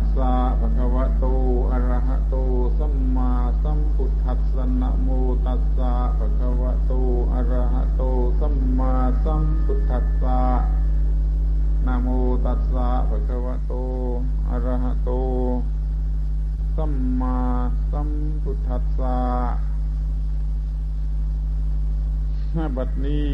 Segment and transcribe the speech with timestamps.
[0.00, 1.26] สสะภะคะวะโต
[1.72, 2.36] อะระหะโต
[2.78, 3.30] สัมมา
[3.62, 5.08] สัมพุทธัสสะนะโม
[5.46, 6.92] ตัสสะภะคะวะโต
[7.32, 8.02] อะระหะโต
[8.40, 8.92] สัมมา
[9.24, 10.40] สัมพุทธัสสะ
[11.86, 12.08] นะโม
[12.44, 13.72] ตัสสะภะคะวะโต
[14.50, 15.10] อะระหะโต
[16.76, 17.38] สัมมา
[17.90, 18.08] สัม
[18.42, 19.18] พุทธัสสะ
[22.76, 23.28] บัดนี้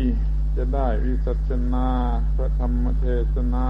[0.56, 1.88] จะได้วิสัชนา
[2.36, 3.68] พระธรรมเทศนา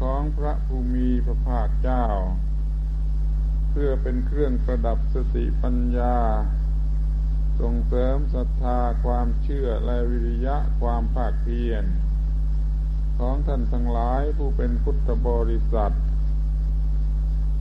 [0.00, 2.04] ของพระภูมิพระภาคเจ้า
[3.70, 6.18] เพื่อเป็นเครื่องประดับสติปัญญา
[7.60, 11.84] ส่งเสริมศรัทธาความเชื่อและวิริยะความภาคเพียร
[13.18, 15.94] ของท่านทั้งหลายผู้เป็นพุทธบริษัท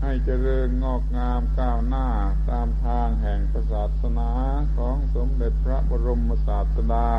[0.02, 2.08] ให้เจริญงอกงามก้าวหน้า
[2.50, 3.40] ตามทางแห่ง
[3.72, 4.30] ศาสนา
[4.78, 7.10] ของสมเด็จพระบรมศาสดา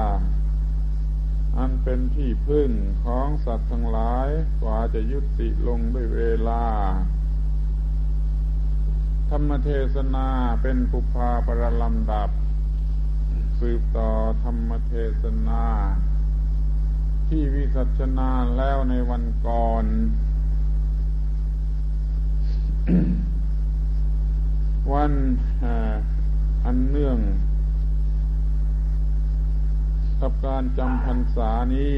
[1.58, 2.70] อันเป็นที่พึ่ง
[3.04, 4.28] ของสัตว์ทั้งหลาย
[4.62, 6.64] กว่าจะยุติลงด้วยเวลา
[9.30, 10.28] ธรรมเทศนา
[10.62, 12.30] เป็นปุพาปรลำดับ
[13.58, 14.10] สืบต่อ
[14.44, 15.64] ธรรมเทศนา
[17.28, 19.86] ที่วิสัชนาแล้วในวันก่อน
[24.92, 25.12] วัน
[26.64, 27.18] อันเนื่อง
[30.64, 31.96] การจำพรรษานี้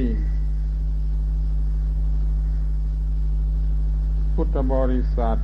[4.34, 5.38] พุทธบริษัท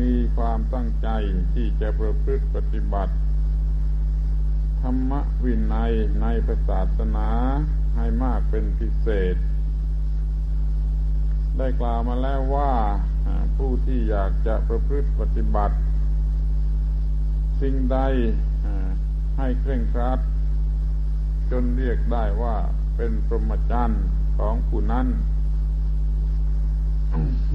[0.00, 1.08] มีความตั้งใจ
[1.52, 3.14] ที่จะประพฤติปฏิบัติ
[4.80, 5.12] ธรรม
[5.44, 6.26] วินัยใน
[6.68, 7.28] ศาสนา
[7.96, 9.36] ให้มากเป็นพิเศษ
[11.56, 12.72] ได้กล่าวมาแล้วว่า
[13.56, 15.76] ผู้ที่อยากจะประพฤติปฏิบัติ
[17.60, 17.98] สิ่งใด
[19.38, 20.20] ให้เคร่งครัด
[21.50, 22.56] จนเรียกได้ว่า
[22.96, 24.04] เป็นพรหมจรรย์
[24.38, 25.06] ของผู้นั้น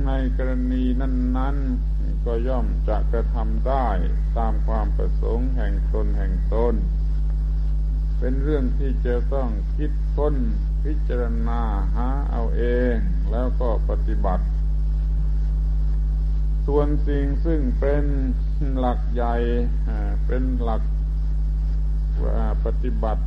[0.06, 1.58] ในกรณีนั้น
[1.92, 3.88] ๆ ก็ย่อมจะกระทำได้
[4.38, 6.76] ตามความประสงค์แห่งตนแห่งตน
[8.20, 10.36] เป็นเรื่องที่จะต้องคิดค้น
[10.84, 11.62] พิจารณา
[11.96, 12.64] หาเอาเอ
[12.94, 12.96] ง
[13.32, 14.46] แล้วก็ปฏิบัติ
[16.68, 18.04] ส่วนสิ่งซึ่งเป็น
[18.80, 19.36] หลักใหญ่
[20.28, 20.82] เป็นหลัก
[22.66, 23.24] ปฏิบัติ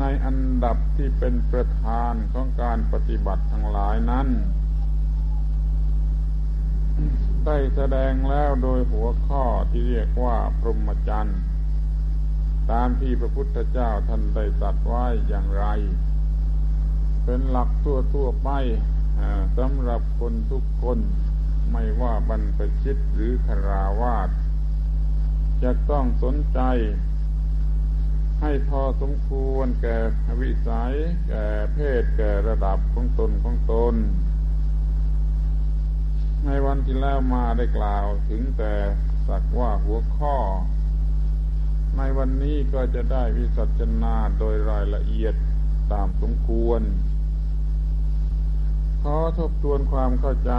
[0.00, 4.28] ในอันดับที่เป็นประธานของการปฏิบัติทั้งหลายนั้น
[7.46, 11.40] ได้แสดงแล้วโดยหัวข้อที่เรียกว่าพรหมจรรย์
[12.70, 15.64] ตามที่พระพุทธเจ้าท่านได้ตรัสไว้อย่างไร
[17.24, 18.50] เป็นหลักทั่วทั่วไป
[19.58, 20.98] สำหรับคนทุกคน
[21.72, 24.28] ไม่ว่าบรรพชิตหรือคราวาส
[25.62, 26.60] จะต้องสนใจ
[28.42, 29.98] ให้พอสมควรแก่
[30.40, 30.94] วิสัย
[31.28, 33.94] แก่เพศแก่ระดับของตนของตน
[36.46, 38.74] ในวันที่แล้วมาได้กล่าวถึงแต่
[39.28, 40.36] สักว่าหัวข้อ
[41.96, 45.34] ในวันนี้ก็จะได้วิสัชนาโดยรายละเอียด
[45.92, 46.80] ตามสมควร
[49.02, 50.52] ขอทบทวนความเข้าใจ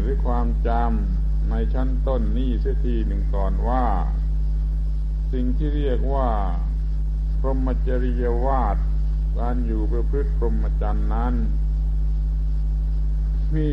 [0.00, 3.84] หรือความจำในชั้นต้นนี้เสียทีหนึ่งก่อนว่า
[5.32, 6.28] สิ่งที่เรียกว่า
[7.40, 8.76] พรหมจริยวาด
[9.38, 11.34] การอยู่ประพฤติพรหมจรรย์นั้น
[13.54, 13.66] มี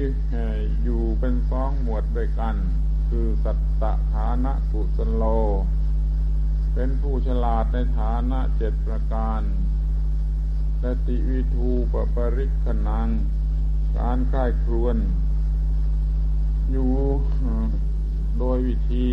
[0.84, 2.56] อยู่เป็นสองหมวดด้วยกัน
[3.09, 3.84] คือสัตต
[4.14, 5.24] ฐานะกุสโล
[6.74, 9.42] เป็นผู้ฉลาดในฐานะเจ็ดประการ
[10.80, 13.09] และติวิทูปปริขนัง
[13.98, 14.98] การค่ายครวน
[16.72, 16.94] อยู่
[18.40, 19.09] โดยวิธี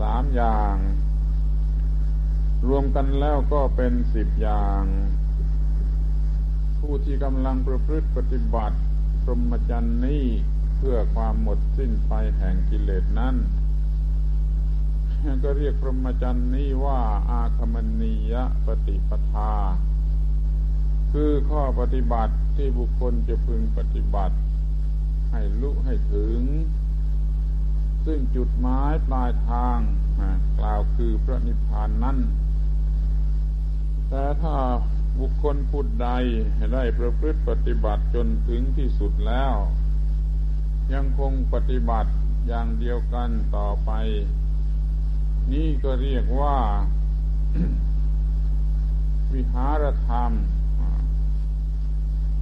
[0.00, 0.76] สามอย่าง
[2.68, 4.82] รวมกันแล้วก็เป็นสิบอย่าง
[6.78, 8.76] ผู้ที่กำลังประพฤติปฏิบัติ
[9.22, 10.24] พรหมจรรย์นี้
[10.76, 13.36] เพื่อความหมดสิ้นไปแห่งกิเลสนั้น
[15.44, 17.00] ก็เรียกพรหมจรรย์นี้ว่า
[17.30, 18.34] อาคมณีย
[18.66, 19.52] ปฏิปทา
[21.12, 24.36] คือข้อปฏิบัติที่บุคคลจะพึงปฏิบัติ
[25.32, 26.40] ให้ลุให้ถึง
[28.06, 29.78] ซึ่งจุดหมายปลายทาง
[30.58, 32.18] กล่าวคือพระนิพพานนั้น
[34.10, 34.56] แต่ถ้า
[35.20, 36.08] บุคคลผู้ใด
[36.74, 39.54] ได้ประพฤติปฏิบัติจนถึงที่สุดแล้ว
[40.92, 42.10] ยังคงปฏิบัติ
[42.48, 43.90] อย่างเดียวกันต่อไป
[45.52, 46.56] นี่ก็เรียกว่า
[49.32, 50.32] วิหารธรรม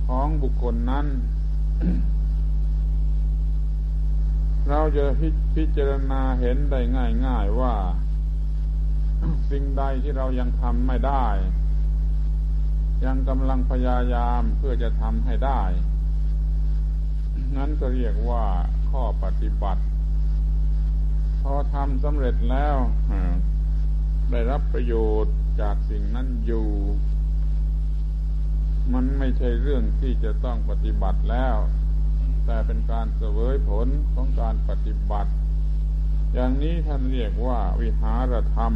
[0.07, 1.07] ของบุคคลนั้น
[4.69, 5.05] เราจะ
[5.55, 6.81] พิจารณาเห็นได้
[7.27, 7.75] ง่าย ๆว่า
[9.51, 11.27] สิ่งใดที่เรายังทำไม่ได้
[13.05, 15.63] ยังกำลังพยายามเพื่อจะทำให้ได้
[17.57, 18.45] นั้นก็เรียกว่า
[18.91, 19.83] ข้อปฏิบัติ
[21.43, 22.77] พอทำสำเร็จแล้ว
[24.31, 26.69] ได้รับประโยชน์จากสิ่งนั้นอยู่
[28.93, 31.57] มันไม่ใช่เรื่องที่จะต้องปฏิบัติแล้ว
[32.47, 35.31] แต่เป็นการเสวยผลของการปฏิบัติ
[36.35, 38.73] อย่างนี้ท่านเรียกว่าวิหารธรรม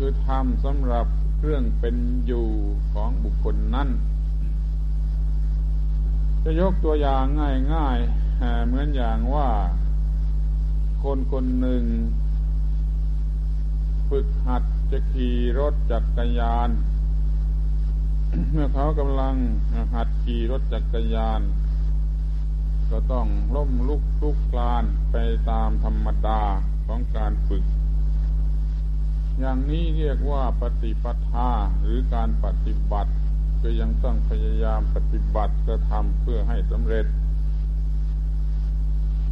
[0.00, 1.06] คือธรรมสำหรับ
[1.36, 1.96] เครื่องเป็น
[2.26, 2.48] อยู่
[2.92, 3.88] ของบุคคลนั้น
[6.42, 7.24] จะยกตัวอย่าง
[7.74, 9.48] ง่ายๆเหมือนอย่างว่า
[11.02, 11.84] คนคนหนึ่ง
[14.10, 16.70] ฝึกหัดจะขี่รถจักรยาน
[18.52, 19.34] เมื่อเขากำลัง
[19.94, 21.40] หัดขี่รถจักรยาน
[22.90, 25.16] ก็ต้องล้มลุกลุกคลานไป
[25.50, 26.42] ตามธรรมดา
[26.86, 27.64] ของการฝึก
[29.38, 31.50] อย่างนี้เรียกว่าปฏิปทา
[31.80, 33.12] หรือการปฏิบัติ
[33.62, 37.06] ก็ยังต้องพยายามปฏิบัติกระทำเพื่อให้สำเร็จ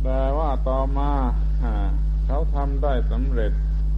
[0.03, 1.13] แต่ว่าต่อมา
[2.27, 3.53] เขาทำได้สำเร็จ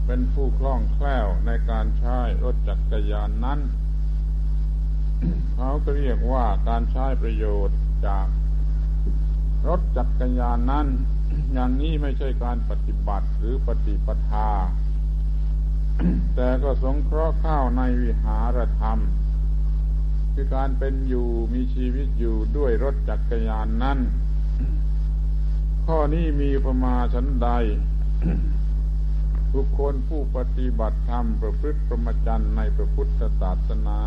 [0.06, 3.60] เป็นผู้คล่องแคล่วในการใช้รถจักรยานนั้น
[5.54, 8.26] เขาก็เรียกว่าการใช้ประโยชน์จาก
[9.68, 10.86] รถจักรยานนั้น
[11.52, 14.50] อย่างนี้ไม่ใช่การปฏิบัติหรือปฏิปทา
[16.34, 18.98] แต่ก็สงเคราะห์เข้าในวิหารธรรม
[20.34, 23.98] คือการเป็นอยู่มีชีวิตอยู่ด้วยรถจักรยานนั้น
[25.86, 27.48] ข้อนี้มีประมาชันใด
[29.54, 34.00] บุคคลผู้ปฏิบัติธรรมประพฤติประมจันในพระพุทธศาสนา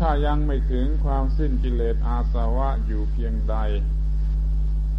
[0.00, 3.56] ถ้ายังไม่ถึงความสิ้นกิเลสอาสวะอยู่เพียงใด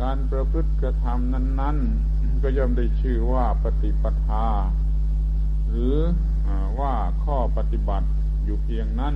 [0.02, 1.78] การประพฤติกระทำนั้น
[2.10, 4.48] ๆ ก็ย่อมได้ชื่อว่าปฏิปทา
[5.70, 5.96] หรือ
[6.48, 6.50] อ
[6.80, 6.94] ว่า
[7.24, 8.08] ข้อปฏิบัติ
[8.46, 9.16] อยู่เพียงนั้น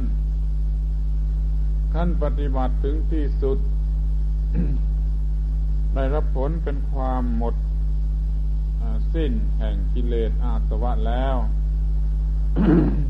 [1.93, 3.57] ขั้นปฏิบัติถึงที่สุด
[5.93, 7.55] ได้รับผลเป็นความหมด
[9.13, 11.35] สิ้นแห่งกิเลสอาสวะแล้ว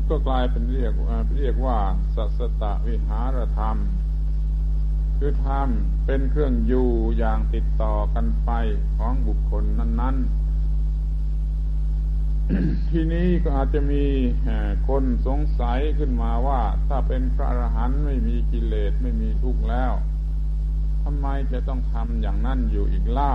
[0.08, 0.92] ก็กลายเป็นเรียก
[1.38, 1.78] เรียกว่า
[2.14, 3.76] สัสตะวิหารธรรม
[5.18, 5.68] คือธรรม
[6.06, 8.50] เป็นเครื่องอยู่อย่างติดต่อกันไป
[8.96, 10.41] ของบุคคลนั้น ๆ
[12.90, 14.04] ที่นี้ก็อาจจะมี
[14.88, 19.92] คนสงสัยขึ้นมาว่า ถ้าเป็นพระอรหันต์ไม่มีกิเลสไม่มีทุกข์แล้ว
[21.04, 23.34] ทำไมจะต้องทำอย่างนั้นอยู่อีกเล่า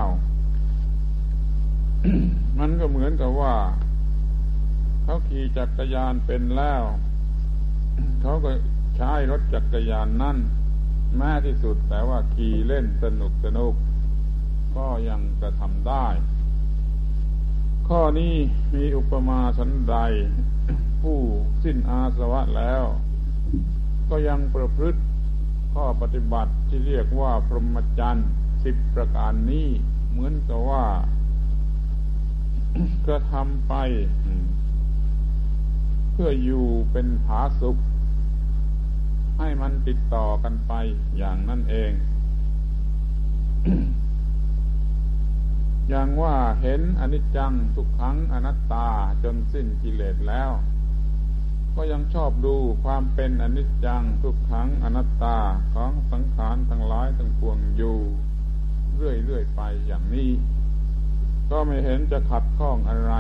[2.60, 3.56] มันก็เหมือนกับว่า
[5.04, 6.84] เขาขี่จักรยานเป็นแล้ว
[8.22, 8.52] เขาก็
[8.96, 10.38] ใช้รถจักรยานนั่น
[11.18, 13.74] แม้ที่สุดแต่ว่าขี่เล่นสนุกสนุก
[14.76, 16.08] ก็ยังกระทำได้
[17.92, 18.36] ข้อนี้
[18.74, 19.96] มีอุปมาสันใด
[21.02, 21.20] ผู้
[21.64, 22.84] สิ้นอาสวะแล้ว
[24.10, 25.00] ก็ยังประพฤติ
[25.74, 28.30] ข้อปฏิบัติที่เรียกว่าพรหมจรรย์
[28.64, 29.68] สิบประการนี้
[30.10, 30.86] เหมือนกับว่า
[33.08, 33.74] กระทำไป
[36.12, 37.78] เพื่ออยู่เป็นผาสุข
[39.40, 40.74] ให้มันติดต่อกันไป
[41.18, 41.92] อย่างนั่นเอง
[45.90, 48.88] อย่างว่าเห็นอนิจจังทุกขังอนัตตา
[49.24, 50.52] จนสิ้นกิเลสแล้ว
[51.76, 55.38] ก็ยังชอบดูความเป็นอนิจจังทุกขังอนัตตา
[55.74, 57.98] ของสังขารทั้งหลายทั้งปวงอยู่
[58.96, 60.32] เรื่อยๆไปอย่างนี้
[61.50, 63.14] ก็ไม่เห็นจะขัดข้องอะไร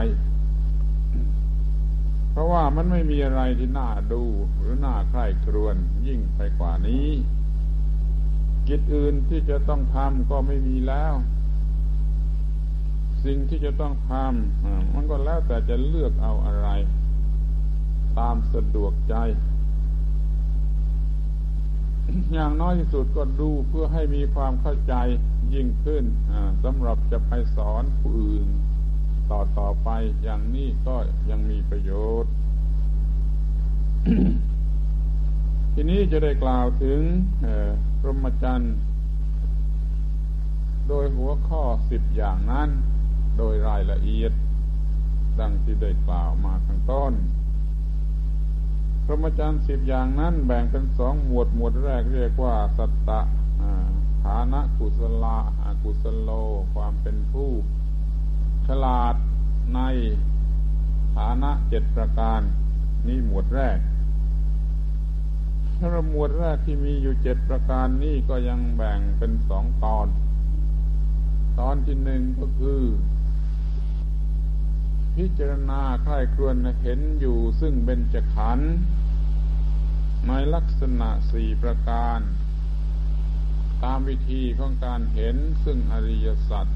[2.31, 4.23] เพราะว่ามันไม่มีอะไรที่น่าดู
[4.57, 5.75] หรือน่าใคร่ครวญ
[6.07, 7.07] ยิ่งไปกว่านี้
[8.67, 11.13] กิจอื่นที่จะต้องทำก็ไม่มีแล้ว
[13.25, 16.69] สิ่งที่จะต้องทำมันก็แล้วแต่จะเลือกเอาอะไร
[18.19, 19.15] ตามสะดวกใจ
[22.33, 24.93] อย่างน้อยที่สุดก็ดูเพื่อให้มีความเข้าใจ
[25.53, 26.03] ยิ่งขึ้น
[26.63, 28.47] สำหรับจะไปสอนผู้อื่น
[29.29, 29.89] ต่อต่อไป
[30.23, 30.95] อย่างนี้ก็
[31.29, 31.91] ยังมีประโย
[32.23, 32.31] ชน์
[35.73, 36.99] ทีนี้จะได้กล่าวถึง
[37.99, 38.75] พรหมจรรย์
[40.87, 42.69] โดยหัวข้อสิบอย่างนั้น
[43.37, 44.31] โดยรายละเอียด
[45.39, 47.13] ดังที่ได้กล่าวมาข้างต้น
[49.05, 53.21] พระมจรรย์สิบอย่างนั้นแบ่งเป็นสองหมวดหมวดแรกเรียกว่า สัตตะ
[54.25, 56.29] ฐานะกุศลาอากุศโล
[56.73, 57.51] ความเป็นผู้
[58.67, 59.15] ฉลาด
[59.75, 59.81] ใน
[61.17, 62.41] ฐานะเจ็ดประการ
[63.07, 63.77] นี่หมวดแรก
[65.77, 70.07] ถ้าหมวดแรกที่มีอยู่เจ็ดประการนี้ก็ยังแบ่งเป็นสองตอน
[71.59, 72.81] ตอนที่หนึ่งก็คือ
[75.17, 78.73] พิจารณาใคร่ครวญเห็นอยู่ซึ่งเบญจขันธ์
[80.27, 82.19] ในลักษณะสี่ประการ
[83.83, 86.67] ตามวิธีของการเห็นซึ่งอริยสัจ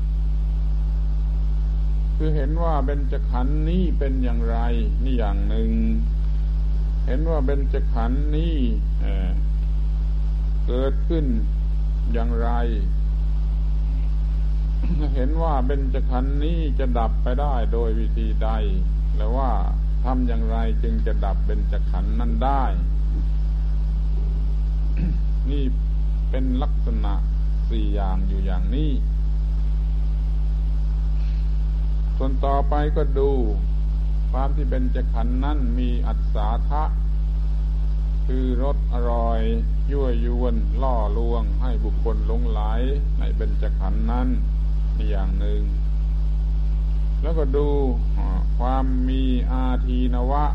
[2.17, 4.57] คือเห็นว่าเบญจขันธ์นี้เป็นอย่างไร
[5.03, 5.71] นี่อย่างหนึ่ง
[7.07, 8.55] เห็นว่าเบญจขันธ์นี้
[10.67, 11.25] เกิดขึ้น
[12.13, 12.49] อย่างไร
[15.13, 18.49] เห็นว่าเบญจขันธ์นี้จะดับไปได้โดยวิธีใด
[19.15, 19.51] แล้วว่า
[20.03, 22.63] ทำอย่างไรจึงจะดับเบญจขันธ์นั้นได้
[25.49, 25.63] นี่
[26.29, 27.13] เป็นลักษณะ
[27.69, 28.91] สี่อย่างอยู่อย่างนี้
[32.17, 33.31] ส่วนต่อไปก็ดู
[34.31, 36.83] ความที่เป็นจขันนั้นมีอัศาทะ
[38.27, 39.41] คือรสอร่อย
[39.91, 42.61] ยั่วยวนล่อลวงให้บุคคลหลงไหล
[43.17, 44.27] ในเป็นจขันนั้น
[45.09, 45.61] อย่างหนึ่ง
[47.21, 47.67] แล้วก็ดู
[48.59, 50.45] ความมีอาทีนวะ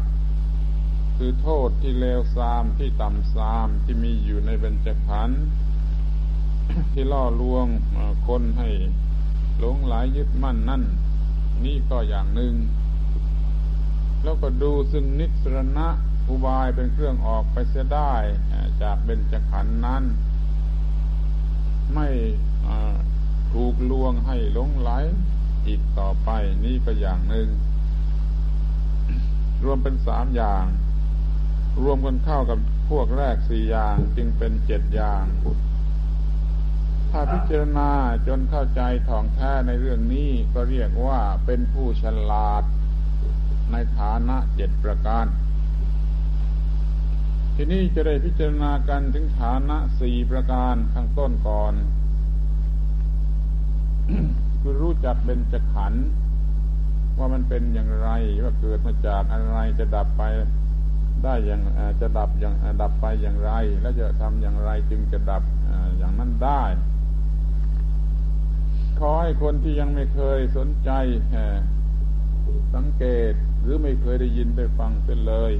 [1.17, 5.43] คือโทษที่เลวทรามที่ต่ำทรามที่มีอยู่ในเบญจขันธ์
[6.93, 7.67] ที่ล่อลวง
[8.27, 8.69] คนให้
[9.59, 10.83] หลงหลายยึดมั่นนั่น
[11.65, 12.55] นี่ก็อย่างหนึ่ง
[14.23, 15.89] แล้วก็ดูซึ่งนิสรณะ
[16.29, 18.13] อุบายเป็นเครื่องออกไปเสียได้
[18.83, 20.03] จากเบญจขันธ์นั้น
[21.95, 22.09] ไม่
[23.53, 24.91] ถูกลวงให้หลงไหล
[25.67, 26.31] อีกต่อไป
[26.65, 27.49] นี่ก็อย่างหนึ่ง
[29.65, 30.65] รวมเป็นสามอย่าง
[31.83, 32.59] รวมกันเข้ากับ
[32.91, 35.25] พวกแรกสี่อย่างจึงเป็นเจ็ดอย่าง
[37.11, 37.91] ถ้าพิจารณา
[38.27, 42.63] จนเข้าใจท่องแท้ในเรื่องนี้ก็เรียกว่าเป็นผู้ฉลาด
[43.73, 45.27] ในฐานะเจ็ดประการ
[47.55, 51.75] ทีนี้จะได้พิจารณากันถึงฐานะสี่ประการข้างต้นก่อน
[54.61, 55.95] คือรู้จักเป็นจักขัน
[57.19, 58.09] ว่ามันเป็นอย่างไร
[58.45, 60.23] ว่าเกิดมาจากอะไรจะดับไป
[61.25, 61.61] ได้อย่าง
[62.01, 65.43] จะดับอย่างดับไปอย่างไร และจะทำอย่างไรจึงจะดับ
[65.99, 66.63] อย่างนั้นได้
[68.99, 70.91] ขอให้คนที่ยังไม่เคยสนใจ
[72.75, 73.33] สังเกต
[73.63, 75.53] หรือไม่เคยได้ยินได้ฟังเป็นเลย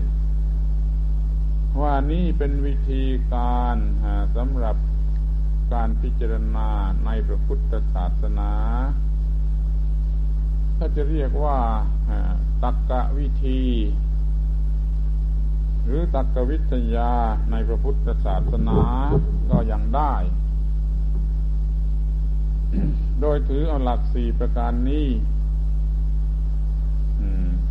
[1.81, 3.03] ว่านี่เป็นวิธี
[3.35, 3.77] การ
[4.37, 4.77] สำหรับ
[5.73, 6.69] การพิจารณา
[7.05, 8.53] ในพระพุทธศาสนา
[10.79, 11.59] ถ้าจะเรียกว่า
[12.63, 13.63] ตักกะวิธี
[15.85, 17.13] หรือตักกวิทยา
[17.51, 18.81] ในพระพุทธศาสนา
[19.51, 20.15] ก็ยังได้
[23.21, 25.09] โดยถือเอาหลักสี่ประการนี้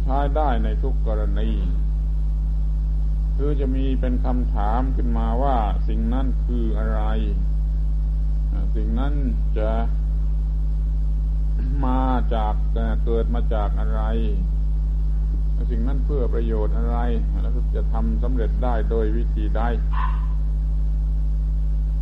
[0.03, 1.49] ใช้ได้ในทุกกรณี
[3.35, 7.01] คือจะมีเป็นคำถามขึ้นมาว่าสิ่งนั้นคืออะไร
[8.75, 9.13] สิ่งนั้น
[9.57, 9.71] จะ
[11.85, 12.01] มา
[12.35, 12.53] จาก
[13.05, 14.01] เกิดมาจากอะไร
[15.71, 16.97] สิ่งนั้นเพื่อประโยชน์อะไร
[17.41, 19.61] แล้วจะทำสำเร็จได้โดยวิธีใด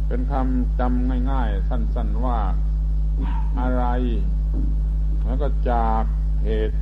[0.07, 2.39] เป็นคำจำง่าย ๆ สั้น ๆว่า
[3.59, 3.85] อะไร
[5.25, 6.03] แล้วก็จาก
[6.43, 6.77] เหตุ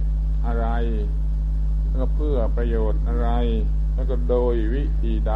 [0.46, 0.68] อะไร
[1.88, 3.30] แล้วก็เพื่อประโยชน์อะไร
[3.96, 5.34] แล้วก็โดยวิธีใด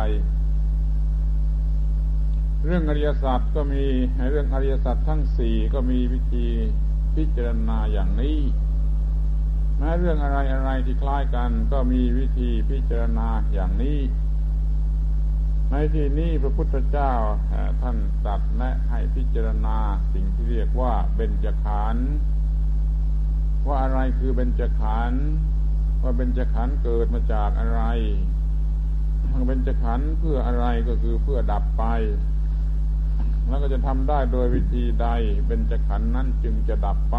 [2.68, 3.84] เรื่องอริยสัจก็มี
[4.32, 6.48] เรื่องอริยสัจทั้งสี่ก็มีวิธี
[7.16, 8.40] พิจารณาอย่างนี้
[9.78, 14.00] แม้เรื่องอะไรอะไรที่คล้ายกันก็มีวิธีพิจารณาอย่างนี้
[15.72, 17.14] ในที่นี้พระพุทธเจ้า
[17.82, 19.78] ท่านตัดแนะให้พิจารณา
[20.14, 22.10] สิ่งที่เรียกว่าเบญจขันธ์
[23.68, 25.24] ว่าอะไรคือเบญจขันธ์
[26.02, 27.82] ว่าเบญจขันธ์เกิดมาจากอะไร
[29.48, 31.86] เบญจขันธ์เพื่ออะไรก็คือเพื่อดับไป
[33.48, 35.08] แล้วก็จะทำได้โดยวิธีใด
[35.46, 37.18] เบญจขันนั้นจึงจะดับไป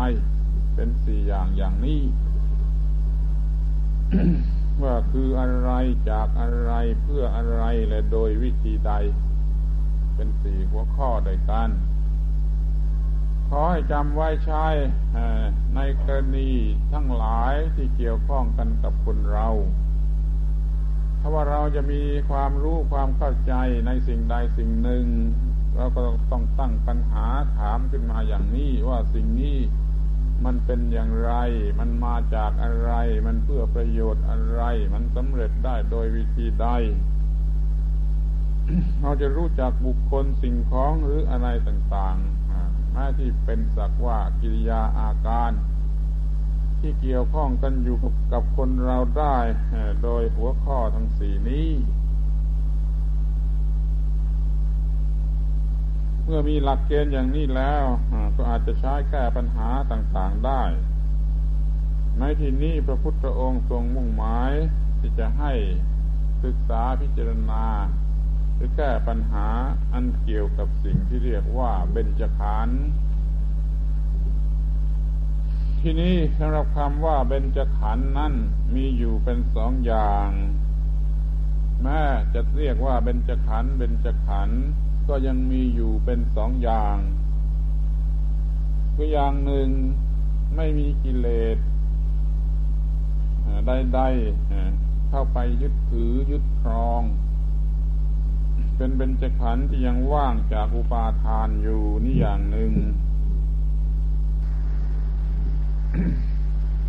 [0.75, 2.01] เป็นสี่อย่างอย่างนี้
[4.83, 5.71] ว่าคืออะไร
[6.11, 8.93] จากอะไรเพื่ออะไรและโดยวิธีใด
[10.15, 11.71] เป็นสี่หัวข้อใดกัน
[13.49, 14.67] ขอให้จำไว้ใช้
[15.75, 16.51] ในกรณี
[16.93, 19.49] ทั้งหลายที่เกี่ยวข้องกันกับคนเรา
[21.21, 23.53] ถ้าว่าเราจะมีความรู้ความเข้าใจ
[23.87, 25.05] ในสิ่งใดสิ่งหนึ่ง
[25.77, 26.01] เราก็
[26.33, 29.59] ต้องตั้งปัญหาถามขึ้นมาอย่างนี้ว่าสิ่งนี้
[30.45, 31.33] มันเป็นอย่างไร
[31.79, 32.93] มันมาจากอะไร
[33.27, 34.63] มันเพื่อประโยชน์อะไร
[34.95, 36.69] มันสำเร็จได้โดยวิธีใด
[39.01, 45.53] เราจะรู้จักบุคคลสิ่งของหรืออะไรต่างๆแม้ที่เป็นสักว่ากิริยาอาการ
[46.81, 49.37] ที่เกี่ยวข้องกันอยู่กับกับคนเราได้
[50.03, 51.69] โดยหัวข้อทั้งสี่นี้
[56.29, 57.85] เมื่อมีหลักเกณฑ์อย่างนี้แล้ว
[58.37, 60.63] ก็อาจจะใช้แก้ปัญหาต่างๆได้
[62.19, 64.53] ในที่นี้พระพุทธองค์ทรงมุ่งหมาย
[65.01, 65.53] ที่จะให้
[66.45, 67.65] ศึกษาพิจารณา
[68.55, 69.49] หรือแก้ปัญหา
[69.93, 72.81] อันเกี่ยวกับสิ่งที่เรียกว่าเบญจขันธ์
[75.81, 78.35] ที่นี้สำหรับคำว่าเบญจขันธ์นั้น
[78.75, 80.29] มีอยู่เป็นสองอย่าง
[81.83, 82.03] แม้
[82.35, 84.61] จะเรียกว่าเบญจขันธ์เบญจขันธ์
[85.09, 86.97] ก็ยังมีอยู่เป็นสองอย่าง
[88.95, 89.69] คืออย่างหนึ่ง
[90.57, 91.59] ไม่มีกิเลส
[93.67, 97.03] ใดๆเข้าไปยึดถือยึดครอง
[98.77, 102.73] เป็นเบญจขันธ์ที่ยังว่างจากอุปาทานอยู่นี่อย่างหนึ่ง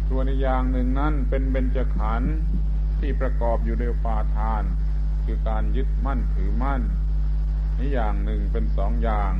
[0.09, 2.33] ตัวในอย่างหนึ่งนั้นเป็นเบญจขันธ์
[2.99, 4.63] ที่ประกอบอยู่ด้วยอุปาทาน
[5.25, 6.81] คือการยึดมั่นถือมั่น
[7.77, 9.33] นี่อย่างหนึ่งเป็นสองอย่าง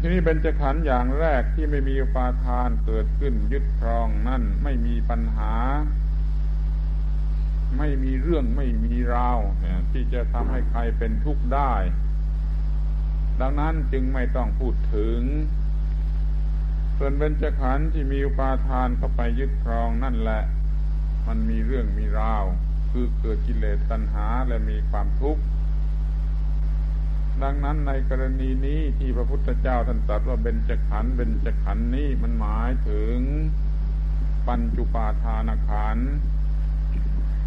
[0.00, 5.54] ทีนี้เป็นจขันอย่างแรกที่ไม่มีอุปาทานเกิดขึ้นยึดครองนั่นไม่มีปัญหา
[7.78, 9.38] ไม่มีเรื่องไม่มีราว
[9.92, 11.72] ที่จะทำให้ใครเป็นทุกข์ได้
[13.40, 15.20] ดังนั้นจึงไม่ต้องพูดถึง
[16.98, 20.42] ส่วนเป็นจขันที่มีอุปาทานเข้าไปยึดครองนั่นแหละ
[21.26, 22.44] มันมีเรื่องมีราว
[22.90, 25.42] คือเกิดกิเลสตัณหาและมีความทุกข์
[27.42, 33.16] ดังนั้นในกรณีนี้ที่พระพุทธเจ้าท่านตรัสว่าเบญจขันธ์เบญจขันธ์นี้มันหมายถึง
[34.48, 36.10] ปัญจุปาทานขันธ์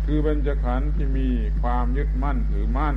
[0.05, 1.29] คือเบญจขันธ์ที่มี
[1.61, 2.95] ความยึดมั่นถือมั่น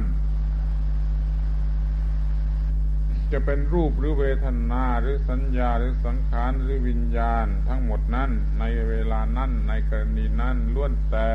[3.33, 11.31] จะเป็นรูปหรือเวทนาหรือสัญญาหรือสังขารหรือวิญญาณ ทั้งหมดนั้นในเวลานั้นในกรณีนั้นล้วนแต่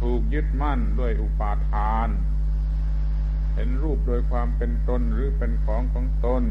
[0.00, 2.08] ถูกยึดมั่นด้วยอุปาทาน
[3.58, 6.44] เห็นรูปโดยความเป็นตนหรือเป็นของของตน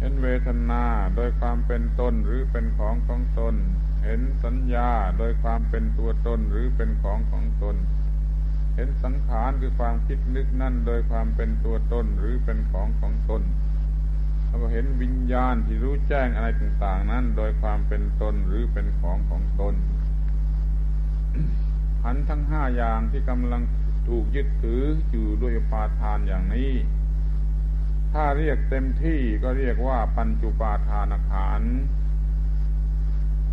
[0.00, 0.84] เห็นเวทนา
[1.16, 3.54] โดยความเป็นตนหรือเป็นของของตน
[4.04, 7.76] เห็นสัญญาโดยความเป็นตัวตนหรือเป็นของของตน
[8.76, 13.42] เห็นสังขารคือความคิดนึกนั่นโดยความเป็นตัวตนหรือเป็นของของตน
[14.46, 19.74] แล้วก็เห็นวิญญาณที่รู้แจ้งอะไรต่าง ๆ นั้นโดยความเป็นตนหรือเป็นของของตน
[22.02, 23.62] ขันทั้งห้าอย่างที่กำลัง
[24.08, 26.72] ถูกยึดถืออยู่ด้วยปาทานอย่างนี้
[28.12, 31.62] ถ้าเรียกเต็มที่ก็เรียกว่าปัญจุปาทานขัน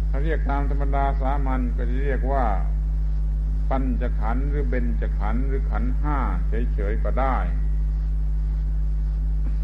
[0.09, 2.45] ถ้าเรียกตามธรรมดาสามัญก็จะเรียกว่า
[3.69, 6.17] ปัญจขันหรือเบญจขันหรือขันห้า
[6.73, 7.37] เฉยๆก็ได้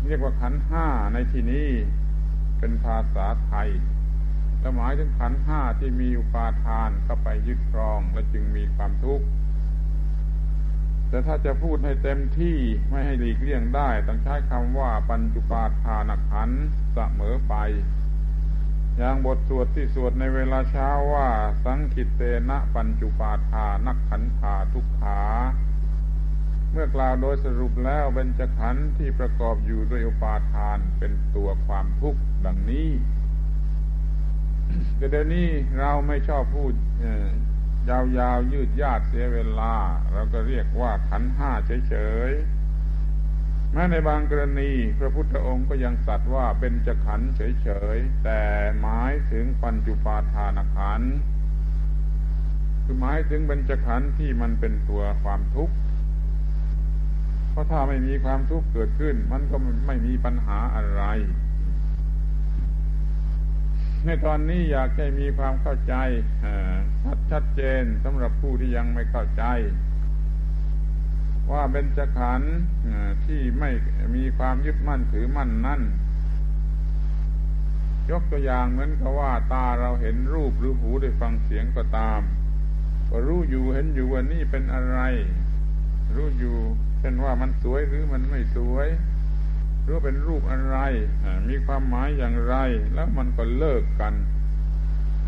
[0.05, 1.69] เรียกว่าขันห้าในที่นี้
[2.59, 3.69] เป็นภาษาไทย
[4.77, 9.25] หมายถึงขันห้าที่มีอุปาทานเข้าไปยึดครองและจึงมีความทุกข์
[11.09, 12.57] แต่ถ้าจะพูดให้เต็มที่
[12.89, 16.49] ไม่ให้หลีกเลี่ยงได้ ต้องใช้คำว่าปัญจุปาทานักขัน
[16.93, 17.55] เสมอไป
[18.97, 21.27] อย่างบทสวดที่สวดในเวลาเช้าว่า
[21.63, 25.21] สังคิตเตนะปัญจุปาทานักขันธาทุกขา
[26.71, 32.89] เมื่อกล่าวโดยสรุปแล้วเป็นจขันที่ประกอบอยู่ด้วยอุปาทานเป็นตัวความทุกข์ดังนี้
[34.97, 35.47] แต่เดี๋ยวนี้
[35.79, 36.73] เราไม่ชอบพูด
[37.89, 39.73] ยาวๆยืดยาดเสียเวลา
[40.11, 41.51] เราก็เรียกว่าขันห้า
[41.89, 41.95] เฉ
[42.29, 48.41] ยๆแม้ในบางกรณี พระพุทธองค์ก็ยังสัตว์ว่าเป็นจะขันเฉยๆ แต่
[48.81, 51.01] หมายถึงปัญจุปาทานขัน
[52.83, 55.75] คือหมายถึงเป็นจะขันที่มันเป็นตัวความทุกข์
[57.51, 61.03] เพราะถ้าไม่มีความทุกข์เกิดขึ้น มันก็ไม่มีปัญหาอะไร
[64.07, 65.95] ในตอนนี้อยากให้มีความเข้าใจ
[67.03, 69.43] ชัดชัดเจนสำหรับผู้ที่ยังไม่เข้าใจ
[71.51, 72.55] ว่าเป็นจขันธ์
[73.25, 73.69] ที่ไม่
[74.15, 75.81] มีความยึดมั่นถือมั่นนั่น
[78.11, 82.21] ยกตัวอย่างเหมือนกับว่าตาเราเห็นรูปหรือหูได้ฟังเสียงก็ตาม
[83.09, 84.99] ก็รู้อยู่เห็นอยู่ว่านี่เป็นอะไร
[86.15, 86.57] รู้อยู่
[86.99, 88.87] เช่นว่ามันสวยหรือมันไม่สวย
[89.87, 90.77] รู้เป็นรูปอะไร
[91.49, 92.55] มีความหมายอย่างไร
[92.93, 94.13] แล้วมันก็เลิกกัน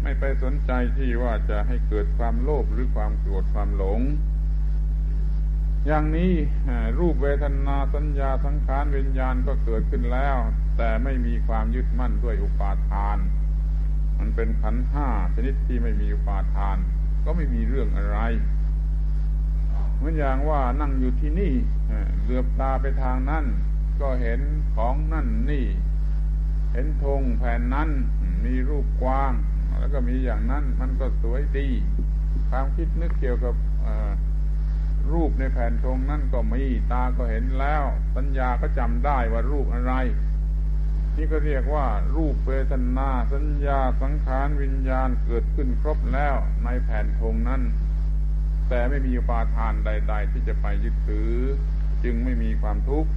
[0.02, 4.02] ไม่ไปสนใจที่ว่าจะให้เกิดความโลภหรือความโกรธความหลง
[5.88, 6.34] อย่างนี้
[7.00, 10.38] รูปเวทนาสัญญาสังขารวิญญาณก็เกิดขึ้นแล้ว
[10.78, 13.18] แต่ไม่มีความยึดมั่นด้วยอุปาทาน
[14.18, 16.78] มันเป็นขันห้าชนิดที่ไม่มีอุปาทาน
[17.26, 18.20] ก็ไม่มีเรื่องอะไร
[19.96, 21.54] เหมือนอย่างว่านั่งอยู่ที่นี่
[22.22, 23.46] เหลือบตาไปทางนั้น
[24.02, 24.42] ก็เห็น
[24.76, 25.66] ของนั่นนี่
[26.74, 27.90] เห็นธงแผ่นนั้น
[28.46, 29.34] มีรูปกว้าง
[29.80, 31.68] แล้วก็มีอย่างนั้นมันก็สวยดี
[32.50, 33.56] ความคิดนึกเกี่ยวกับ
[35.12, 37.84] รูปในแผ่นธงนั่นก็มีตาก็เห็นแล้ว
[38.16, 39.94] สัญญาก็จำได้ว่ารูปอะไร
[41.18, 46.36] นี่ก็เรียกว่า รูปเวทนา สัญญาสังขารวิญญาณเกิดขึ้นครบแล้ว
[46.66, 47.62] ในแผ่นธงนั้น
[48.70, 51.34] แต่ไม่มีปาทานใด ๆ ที่จะไปยึดถือ
[52.04, 53.10] จึงไม่มีความทุกข์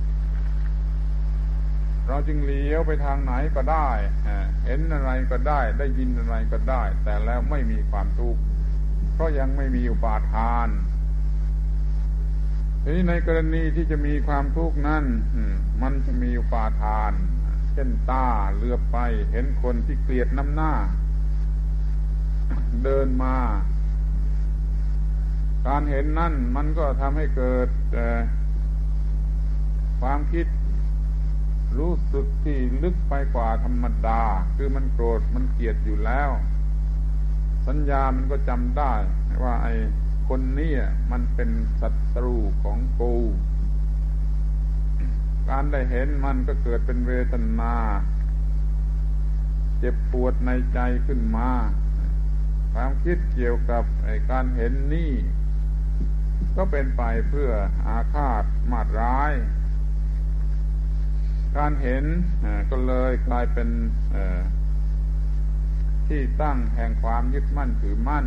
[2.08, 3.90] เราจึงเลี้ยวไปทางไหนก็ได้
[4.66, 8.40] เห็นอะไรก็ได้ ได้ยินอะไรก็ได้ แต่แล้วไม่มีความทุกข์
[9.14, 10.68] เพราะยังไม่มีอุปาทาน
[12.82, 15.04] ทีนี้ในกรณีที่จะมีความทุกข์นั้น
[15.82, 17.12] มันจะมีอุปาทาน
[17.72, 18.98] เช่นตาเลือไป
[19.32, 20.72] เห็นคนที่เกลียดน้ำหน้า
[22.84, 23.36] เดินมา
[25.66, 27.68] การเห็นนั่นมันก็ทำให้เกิด
[30.00, 30.46] ความคิด
[31.78, 34.22] รู้สึกที่ลึกไปกว่าธรรมดา
[34.56, 36.30] คือมันโกรธมันเกลียดอยู่แล้ว
[37.66, 38.92] สัญญามันก็จำได้
[39.42, 39.74] ว่าไอ้
[40.28, 40.72] คนนี้
[41.10, 43.14] มันเป็นศัตรูของกู
[45.50, 47.76] การได้เห็นมันก็เกิดเป็นเวทนา
[49.78, 51.50] เจ็บปวดในใจขึ้นมา
[52.72, 55.12] ความคิดเกี่ยวกับไอ้การเห็นนี่
[56.56, 57.50] ก็เป็นไปเพื่อ
[57.86, 59.32] อาฆาตมาดร้าย
[61.56, 62.04] การเห็น
[62.70, 63.68] ก็เลยกลายเป็น
[66.08, 68.26] ที่ตั้งแห่งความยึดมั่นถือมั่น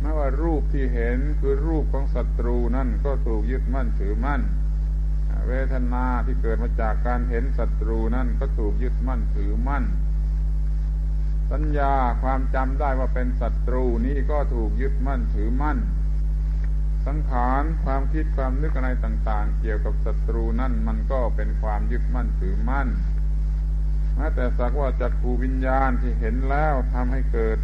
[0.00, 4.42] ไม่ว่ารูปที่เห็นคือรูปของศัตรูนั่นก็ถูกยึดมั่นถือมั่น
[5.48, 9.84] เวทนาที่เกิดมาจากการเห็นศัตรูนั่นก็ถูกยึดมั่นถือมั่น
[11.52, 15.78] สัญญาความจำได้ว่าเป็นศัตรูนี้ก็ถูกยึดมั่นถือมั่น
[17.06, 22.88] สังขารความคิดความนึกอะไรต่าง ๆ เกี่ยวกับศัตรูนั่นมันก็เป็นความยึดมั่นถือมั่น
[24.16, 27.58] แม้แต่สักว่าจักขูวิญญาณที่เห็นแล้วทำให้เกิด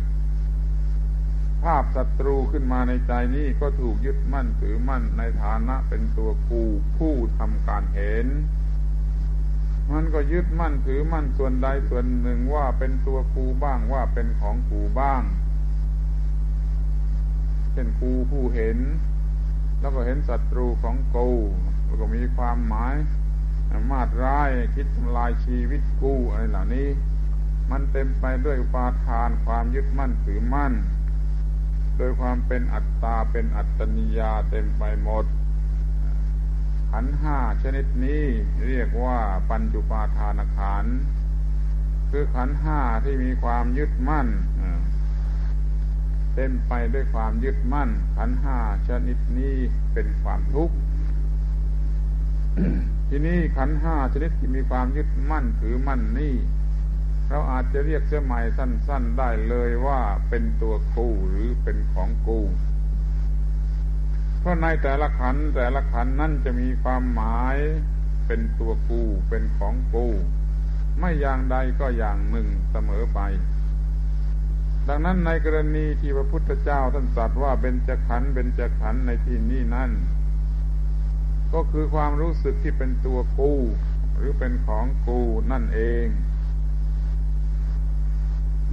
[1.62, 6.62] ภาพศัตรูขึ้นมาในใจนี้ก็ถูกยึดมั่นถือมั่นในฐานะเป็นตัวกู
[6.98, 8.26] ผู้ทำการเห็น
[9.92, 15.22] มันก็ยึดมั่นถือมั่นส่วนใดส่วนหนึ่งว่าเป็นตัวกูบ้างว่าเป็นของกูบ้าง
[17.72, 18.78] เช่นกูผู้เห็น
[19.83, 21.31] แล้วก็เห็นศัตรูของกู
[21.85, 22.95] แล้วก็มีความหมาย
[23.90, 26.88] มาดร้ายคิดทำลายชีวิตกูอะไรเหล่านี้
[27.71, 30.73] มันเต็มไปด้วยปาทานความยึดมั่นถือมั่น
[31.97, 35.25] โดยความเป็นอัตตาเป็นอัตตนิยาเต็มไปหมด
[36.90, 38.25] ขันห้าชนิดนี้
[38.66, 39.18] เรียกว่า
[39.51, 40.87] ปัญจุปาทานขัน
[42.11, 44.29] คือขันห้าที่มีความยึดมั่น
[46.35, 49.57] เต็มไปด้วยความยึดมั่น ขันห้าชนิดนี้
[49.92, 50.75] เป็นความทุกข์
[53.09, 56.35] ที่นี้ขันห้าชนิดที่มีความยึดมั่นถือมั่นนี่
[57.29, 62.40] เราอาจจะเรียกเสื้อใหม่สั้น ๆ ได้เลยว่าเป็นตัวกูหรือเป็นของกู
[64.40, 67.57] เพราะในแต่ละขันแต่ละขันนั่นจะมีความหมาย
[68.27, 70.07] เป็นตัวกูเป็นของกู
[70.99, 73.21] ไม่อย่างใดก็อย่างหนึ่งเสมอไป
[74.88, 79.90] ดังนั้นในกรณีที่พระพุทธเจ้าท่านตรัสว่าเป็นจะขันเป็นจะขันในที่นี้นั่น
[81.55, 83.53] ก็คือความรู้สึกที่เป็นตัวกู
[84.16, 85.21] หรือเป็นของกู
[85.53, 86.07] นั่นเอง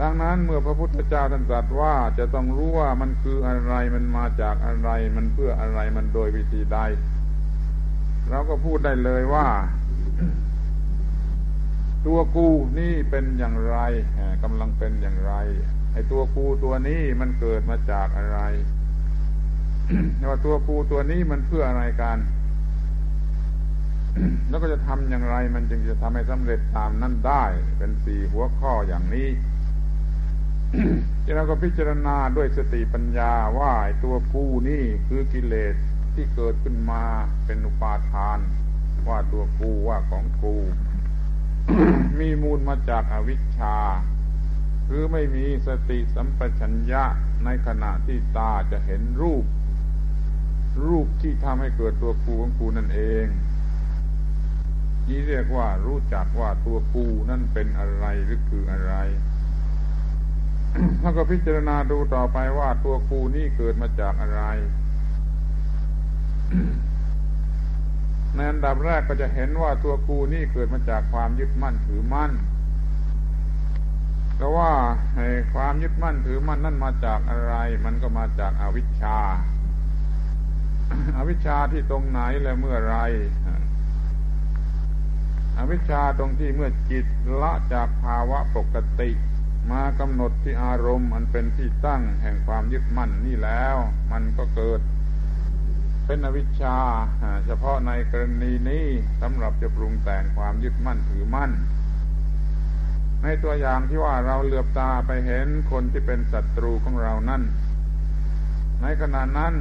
[0.01, 6.79] ดังนั้นเมื่อพระพุทธเจ้าท่านตรัสว่าจะต้องรู้ว่ามันคืออะไรมันมาจากอะไรมันเพื่ออะไรมันโดยวิธีใด
[8.29, 9.47] เราก็พูดได้เลยว่า
[12.05, 12.47] ตัวกู
[12.79, 13.77] นี่เป็นอย่างไร
[14.43, 15.33] กำลังเป็นอย่างไร
[15.99, 18.39] อ้ตัวกูตัวนี้มันเกิดมาจากอะไร
[20.29, 22.17] ว่าตัวกูตัวนี้มันเพื่ออะไรกัน
[24.49, 27.43] แล้วก็จะทำอย่างไร มันจึงจะทำให้สำเร็จตามนั้นได้
[27.77, 29.29] เป็นสี่หัวข้ออย่างนี้
[31.23, 35.75] ที่เราก็พิจารณาด้วยสติปัญญาว่าตัวกูนี่คือกิเลส
[36.13, 37.03] ที่เกิดขึ้นมา
[37.45, 38.39] เป็นอุปาทาน
[39.07, 40.55] ว่าตัวกูว่าของกู
[42.19, 43.77] มีมูลมาจากอาวิชชา
[44.91, 47.03] คือไม่มีสติสัมปชัญญะ
[47.45, 49.45] ในขณะที่ตาจะเห็นรูป
[50.87, 53.25] รูปที่ทำให้เกิดตัวกูของกูนั่นเอง
[55.07, 58.93] นี่เรียกว่ารู้จักว่าตัวกูนั่นเป็นอะไรหรือคืออะไร
[61.01, 64.41] แล้วก็พิจารณาดูต่อไปว่าตัวกูนี่เกิดมาจากอะไร
[68.35, 72.31] ในอันดับแรกก็จะเห็นว่าตัวกูนี่เกิดมาจากความยึดมั่นถือมั่น
[74.39, 74.71] เพราะว่า
[75.53, 77.53] ความยึดมั่นถือมั่นนั่นมาจากอะไร
[77.85, 79.19] มันก็มาจากอาวิชชา
[81.17, 82.97] อาวิชชาที่ตรงไหนและเมื่อไร
[85.57, 87.05] อวิชชาตรงที่เมื่อจิต
[87.41, 89.09] ละจากภาวะปกติ
[89.71, 93.75] มากำหนดที่อารมณ์อันเป็นที่ตั้งแห่งความยึดมั่นนี่แล้ว
[94.11, 94.81] มันก็เกิด
[96.05, 96.77] เป็นอวิชชา
[97.45, 98.85] เฉพาะในกรณีนี้
[99.21, 101.51] สำหรับจะปรุงแต่งความยึดมั่นถือมั่น
[103.23, 107.43] ในตัวอย่างที่ว่าเราเหลือบตาไปเห็นคนที่เป็นศัตรูของเรานั่น
[108.81, 109.53] ในขณะนั้น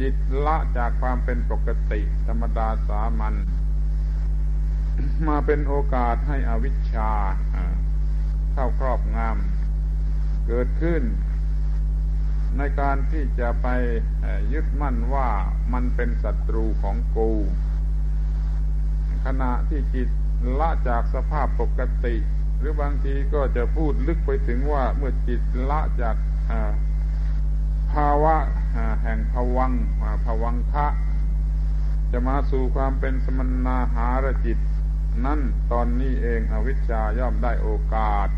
[0.00, 0.14] จิต
[0.46, 3.34] ละจากความเป็นปกติธรรมดาสามัญ
[5.28, 7.10] มาเป็นโอกาสให้อวิชชา
[8.52, 11.02] เข้าครอบงำเกิดขึ้น
[12.58, 13.68] ในการที่จะไป
[14.52, 15.28] ยึดมั่นว่า
[15.72, 17.30] มันเป็นศัตรูของกู
[19.26, 20.08] ขณะที่จิต
[20.60, 22.16] ละจากสภาพปกติ
[22.66, 26.16] รือบางทีก็จะพูดลึกไปถึงว่าเมื่อจิตละจาก
[27.92, 28.36] ภาวะ
[29.02, 29.72] แห่งภวัง
[30.24, 30.86] ภวังคะ
[32.12, 34.58] จะมาสู่ความเป็นสมณาหารจิต
[35.24, 35.40] นั่น
[35.72, 38.28] ตอนนี้เองอวิชชาย่อมได้โอกาส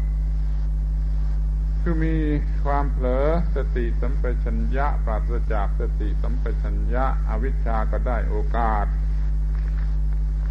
[1.80, 2.16] คือมี
[2.64, 8.86] ความเผลอสติสัมปชัญญะ ปราศจากสติสัมปชัญญะ อวิชชาก็ได้โอกาส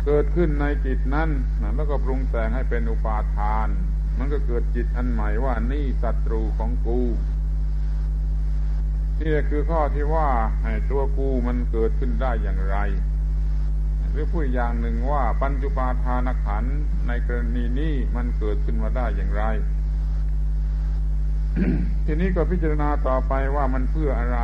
[0.06, 1.30] เกิดขึ้นในจิตนั้น
[1.76, 3.68] แล้วก็ปรุงแต่งให้เป็นอุปาทาน
[4.18, 7.00] มันก็เกิดจิตอันใหม่ว่านี่ศัตรูของกู
[9.20, 10.30] นี่คือข้อที่ว่า
[10.92, 12.78] ตัวกูมันเกิดขึ้นได้อย่างไร
[14.12, 16.66] หรือพูดอย่างหนึ่งว่าปัญจุปาทานขัน
[17.08, 19.44] ในกรณีนี้มันเกิดขึ้นมาได้อย่างไร
[22.06, 24.40] ทีนี้ก็พิจารณาต่อไปว่ามันเพื่ออะไร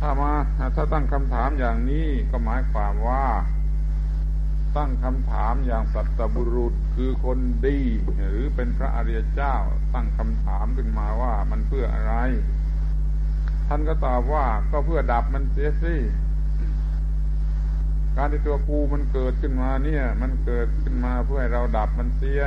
[0.00, 0.32] ถ้ามา
[0.76, 3.24] ถ้าตั้งคำถามอย่างนี้ก็หมายความว่า
[4.76, 7.78] ตั้งคำถามอย่างสัตบุรุษคือคนดี
[8.16, 9.54] หรือเป็นพระอริยเจ้า
[9.94, 12.14] ตั้งคำถามขึ้นมาว่ามันเพื่ออะไร
[13.68, 15.96] ท่านก็ตอบว่าก็เพื่อดับมันเสียสิ
[18.16, 22.40] การที่ตัวกูมันเกิดขึ้นมาเนี่ย มันเกิดขึ้นมาเพื่อให้เราดับมันเสีย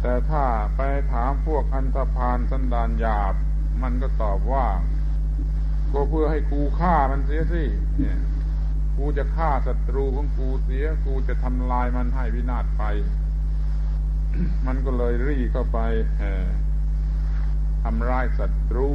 [0.00, 0.44] แต่ถ้า
[0.76, 0.80] ไป
[1.12, 3.34] ถามพวกอันธพาลสันดานหยาบ
[3.82, 4.66] มันก็ตอบว่า
[5.92, 7.64] ก็เพื่อให้กูฆ่ามันเสียสิ
[7.98, 8.18] เนี่ย
[8.96, 12.82] กูจะฆ่าศัตรูของกูเสีย กูจะทำลายมันให้วินาศไป
[14.66, 15.78] มันก็เลยรีเข้าไป
[17.82, 18.90] ทำร้ายศัตรู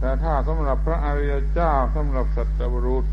[0.00, 3.06] แต่ถ้าสำหรับพระอริยเจ้าสำหรับสัตวรุษ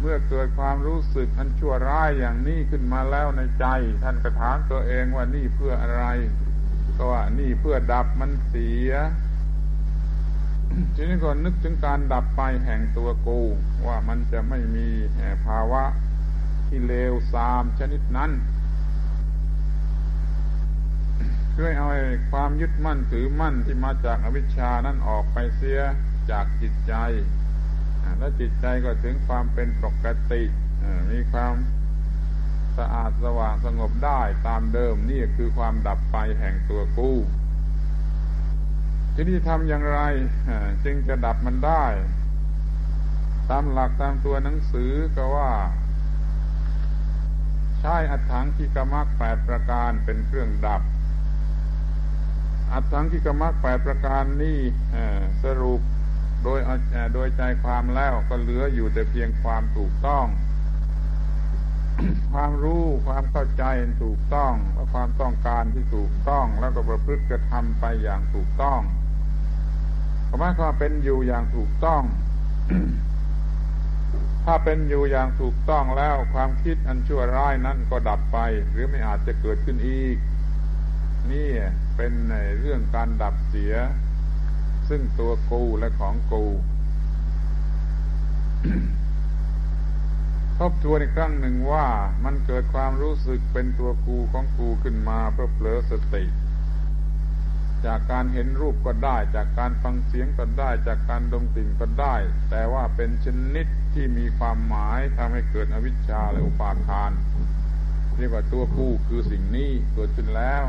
[0.00, 3.66] เมื่อเกิดความรู้สึกอันชั่วร้ายอย่างนี้ขึ้นมาแล้วในใจ
[4.02, 6.04] ท่านกระถามตัวเองว่านี่เพื่ออะไร
[6.96, 8.90] ก็ว่านี่เพื่อดับมันเสีย
[10.94, 13.40] ทีนี้ก็นึกถึงการดับไปแห่งตัวกู
[13.86, 14.86] ว่ามันจะไม่มี
[15.46, 15.84] ภาวะ
[16.66, 18.30] ที่เลวทรามชนิดนั้น
[21.56, 21.88] ช่วยเอา
[22.30, 25.80] ความยึดมั่นถือมั่นที่มาจากอวิชชานั้นออกไปเสีย
[26.30, 26.94] จากจิตใจ
[28.18, 30.42] และจิตใจก็ถึงความเป็นปกติ
[31.10, 31.54] มีความ
[32.78, 37.16] สะอาดสว่างสงบได้ตามเดิมนี่คือความดับไปแห่งตัวกู้
[39.18, 40.00] ที่นี่ทำอย่างไร
[40.84, 41.84] จึงจะดับมันได้
[43.50, 45.52] ตามหลักตามตัวหนังสือก็ว่า
[47.80, 50.82] ใช้อัถังกิกมักแปดประการเป็นเครื่องดับ
[52.72, 54.58] อัตถังกิกมักแปดประการนี้
[55.42, 55.80] สรุป
[56.42, 56.58] โดย
[57.14, 60.26] โดยใจความแล้วก็เหลืออยู่แต่เพียงความถูกต้อง
[62.32, 63.64] ความรู้ความเข้าใจ
[64.04, 68.80] ถูกต้องและความต้องการที่ถูกต้อง แล้วก็ประพฤติกระทำไปอย่างถูกต้อง
[70.38, 72.02] หมายความเป็นอยู่อย่างถูกต้อง
[74.44, 78.38] ถ้าเป็นอยู่อย่างถูกต้องแล้วความคิดอันชั่วร้ายนั้นก็ดับไป
[78.70, 80.16] หรือไม่อาจจะเกิดขึ้นอีก
[81.30, 81.50] นี่
[81.96, 83.74] เป็นในเรื่องการดับเสีย
[84.88, 86.44] ซึ่งตัวกูและของกู
[90.58, 91.86] ทบทวนอีกครั้งหนึ่งว่า
[92.24, 96.24] มันเกิดความรู้สึกเป็นตัวกูของกูขึ้นมาเพื่อเผลอสติ
[97.86, 102.14] จากการเห็นรูปก็ได้ จากการฟังเสียงก็ได้ จากการดมกลิ่นก็ได้
[102.50, 107.10] แต่ว่าเป็นชนิดที่มีความหมายทำให้เกิดอวิชชาและอุปาทาน
[108.18, 110.64] เรียกว่าตัวกู้คือสิ่งนี้เกิดขึ้นแล้ว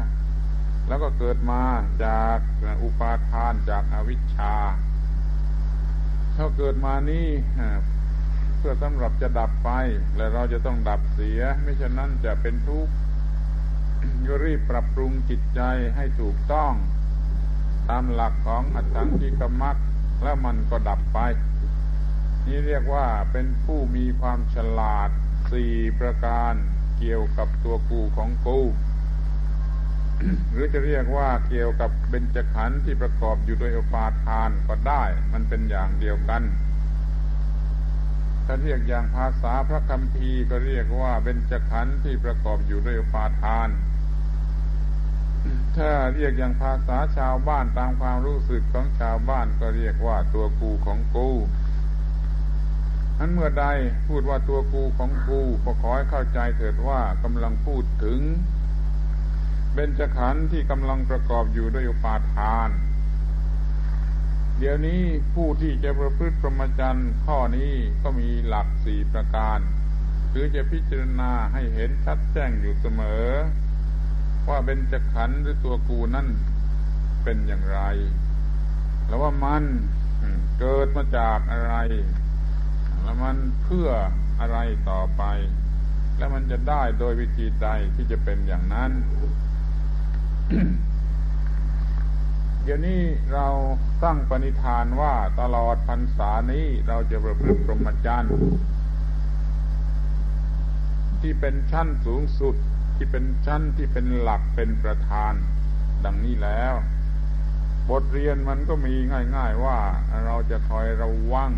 [0.87, 1.63] แล้วก็เกิดมา
[2.05, 2.37] จาก
[2.83, 4.55] อุปาทานจากอวิชชา
[6.35, 7.27] ถ้าเกิดมานี้
[8.57, 9.69] เพื่อสำหรับจะดับไป
[10.15, 12.93] และเราจะต้องดับเสีย ไม่ฉะนั้นจะเป็นทุกข์
[14.27, 15.61] ก็รีบปรับปรุงจิตใจ
[15.95, 16.73] ให้ถูกต้อง
[17.89, 19.77] ตามหลักของอัตถังกิกมัก
[20.23, 21.19] แล้วมันก็ดับไป
[22.45, 25.09] นี่เรียกว่าเป็นผู้มีความฉลาด
[25.51, 26.53] สี่ประการ
[26.97, 28.59] เกี่ยวกับตัวกูของกู
[30.51, 36.43] หรือจะเรียกว่าเกี่ยวกับเบญจขันธ์ที่ประกอบอยู่โดยอุปาทานก็ได้ มันเป็นอย่างเดียวกัน
[38.45, 43.67] ถ้าเรียกอย่างภาษาพระคัมภีร์ก็เรียกว่าเบญจขันธ์ที่ประกอบอยู่ด้วยอุปาทาน
[45.77, 51.29] ถ้าเรียกอย่างภาษาชาวบ้านตามความรู้สึกของชาวบ้านก็เรียกว่าตัวกูของกู
[53.19, 53.65] นั้นเมื่อใด
[54.07, 58.19] พูดว่าตัวกูของกูก็ขอให้เข้าใจเถิดว่ากำลังพูดถึง
[59.73, 62.69] เบญจขันธ์ที่กำลังประกอบอยู่ด้วยอุปาทาน
[64.57, 65.01] เดี๋ยวนี้
[65.33, 69.59] ผู้ที่จะประพฤติพรหมจรรย์ข้อนี้ก็มีหลักสี่ประการ
[70.29, 73.27] หรือจะพิจารณาให้เห็นชัดแจ้งอยู่เสมอ
[74.49, 76.27] ว่าเป็นจักขันหรือตัวกูนั่น
[77.23, 77.81] เป็นอย่างไร
[79.05, 79.63] แล้วว่ามัน
[80.59, 81.75] เกิดมาจากอะไร
[83.01, 83.89] แล้วมันเพื่อ
[84.39, 84.57] อะไร
[84.89, 85.23] ต่อไป
[86.17, 88.91] แล้วมันจะได้โดยวิธีใดที่จะเป็นอย่างนั้น
[92.63, 93.01] เดี๋ยวนี้
[93.33, 93.47] เรา
[94.03, 98.35] ตั้งปณิธานว่าตลอดพรรษานี้เราจะประพฤติพรหมจรรย์
[101.21, 102.55] ที่เป็นชั้นสูงสุด
[102.97, 105.33] ที่เป็นชั้นที่เป็นหลักเป็นประธาน
[106.05, 106.73] ดังนี้แล้ว
[107.89, 108.93] บทเรียนมันก็มี
[109.35, 109.77] ง่าย ๆว่า
[110.25, 111.51] เราจะคอยระวัง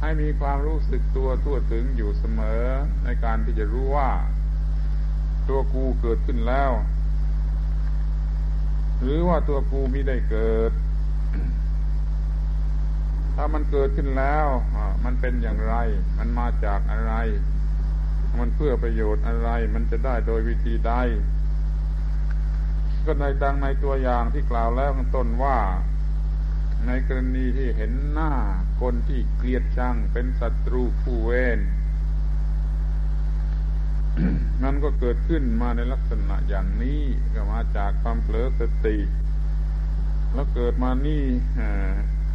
[0.00, 2.64] ให้มีความรู้สึกตัวทั่วถึงอยู่เสมอ
[3.04, 4.10] ในการที่จะรู้ว่า
[5.48, 6.72] ตัวกูเกิดขึ้นแล้ว
[9.02, 10.72] หรือว่าตัวกูมิได้เกิด
[13.34, 14.46] ถ้ามันเกิดขึ้นแล้ว
[15.04, 15.74] มันเป็นอย่างไร
[16.18, 17.12] มันมาจากอะไร
[18.38, 20.92] มันเพื่อประโยชน์อะไร มันจะได้โดยวิธีใด
[23.04, 25.58] ก็ในดังในตัวอย่างที่กล่าวแล้วข้างต้นว่า
[26.86, 28.32] ในกรณีที่เห็นหน้า
[28.80, 31.58] คนที่เกลียดชังเป็นศัตรูผู้เวร
[34.62, 37.02] มันก็เกิดขึ้นมาในลักษณะอย่างนี้
[37.34, 38.98] ก็มาจากความเผลอสติ
[40.32, 41.24] แล้วเกิดมานี่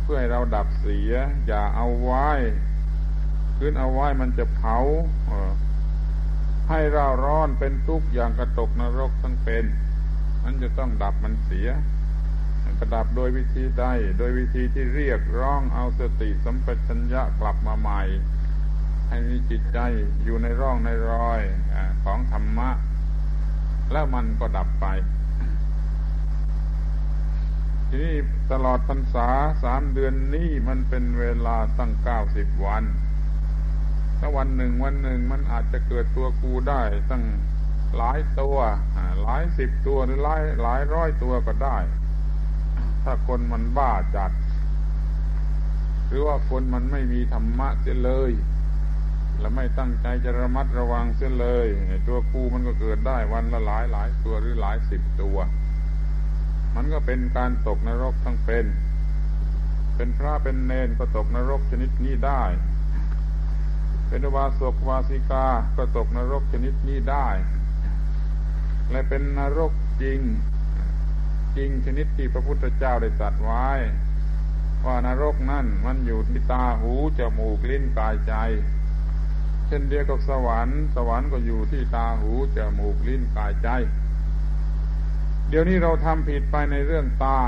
[0.02, 1.14] เพื่อให้เราดับเสีย
[1.48, 2.30] อย่าเอาไว้
[3.60, 4.78] ขึ้นเอาไว้มันจะเผา
[6.70, 9.66] ให้เราร้อนเป็นทุกข์อย่างกระตกนรกทั้งเป็น
[10.44, 11.70] มันจะต้องดับมันเสีย
[12.80, 13.86] กระดับโดยวิธีใด
[14.18, 18.02] โดยวิธีที่เรียกร้องเอาสติสัมปชัญญะกลับมาใหม่
[19.10, 19.80] ให้มีจิตใจ
[20.24, 21.42] อยู่ในร่องในรอย
[22.04, 22.70] ของธรรมะ
[23.92, 24.86] แล้วมันก็ดับไป
[27.88, 28.16] ทีนี้
[28.52, 29.28] ตลอดพรรษา
[29.64, 32.84] สามเดือนนี้มันเป็นเวลาตั้งเก้าสิบวัน
[34.20, 37.24] ถ้าวันหนึ่งวันหนึ่งมันอาจจะเกิดตัวกูได้ตั้ง
[37.96, 38.58] หลายตัว
[39.24, 41.78] หลายสิบตัวหรือหลายหลายร้อยตัวก็ได้
[43.04, 44.32] ถ้าคนมันบ้าจัด
[46.08, 48.32] หรือว่าคนมันไม่มีธรรมะเสียเลย
[49.40, 51.68] และไม่ตั้งใจจะระมัดระวังเสียเลย
[52.08, 55.38] ตัวกูมันก็เกิดได้วันละหลายหลายตัวหรือหลายสิบตัว
[56.76, 58.66] มันก็เป็นการตกนรกทั้งเป็น
[59.96, 62.44] เป็นพระเป็นเนนก็ตกนรกชนิดนี้ได้
[64.08, 65.46] เป็นวาสกวาสิกา
[65.78, 67.28] ก็ตกนรกชนิดนี้ได้
[68.91, 70.20] และเป็นนรกจริง
[71.58, 73.67] จริงชนิดที่พระพุทธเจ้าได้ตรัสไว้
[74.86, 78.34] ว่านรกนั่นมันอยู่ที่ตาหูจมูกลิ้นกายใจ
[79.67, 83.70] เช่นเดียวกับสวรรค์ สวรรค์ก็อยู่ที่ตาหูจมูกลิ้นกายใจ
[85.50, 87.39] เดี๋ยวนี้เราทำผิดไปในเรื่องตา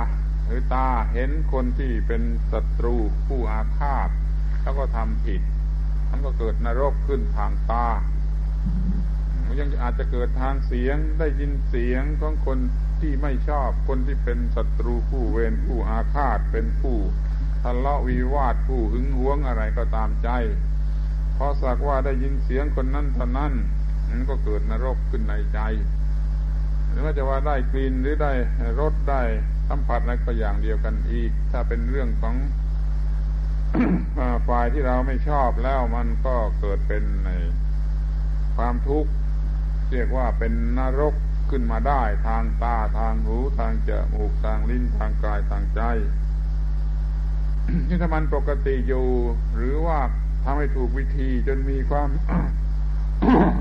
[0.46, 2.96] หรือตาเห็นคนที่เป็นศัตรู
[3.28, 4.10] ผู้อาฆาต
[4.62, 5.42] แล้วก็ทำผิด
[6.10, 7.88] มันก็เกิดนรกขึ้นทางตา
[9.60, 12.58] ยังอาจจะเกิดทางเสียงได้ยินเสียงของคน
[13.02, 16.98] ที่ไม่ชอบคนที่เป็นศัตรูผู้เวรผู้อาฆาตเป็นผู้
[17.64, 20.30] ทะเลาะวิวาทผู้หึงหวงอะไรก็ตามใจ
[21.38, 23.54] พอสักว่าได้ยินเสียงคนนั้นเท่านั้น
[24.10, 25.60] มันก็เกิดนรกขึ้นในใจ
[26.90, 28.34] หรือว่าจะว่าได้กลิ่นหรือได้
[28.80, 29.22] รสได้
[29.70, 32.36] สัมผัสอะไรก็อย่างเดียวกันอีก ถ้าเป็นเรื่องของ
[34.48, 37.30] ฝ่ายที่เราไม่ชอบแล้วมันก็เกิดเป็นใน
[38.58, 39.12] ความทุกข์
[39.92, 41.16] เรียกว่าเป็นนรก
[41.50, 45.82] ขึ้นมาได้ทางตาทางหูทางจมูกทางลิ้นทางกายทางใจ
[47.88, 49.08] ที่ถ้ามันปกติอยู่
[49.56, 50.00] หรือว่า
[50.44, 52.10] ทำให้ถูกวิธีจนมีความ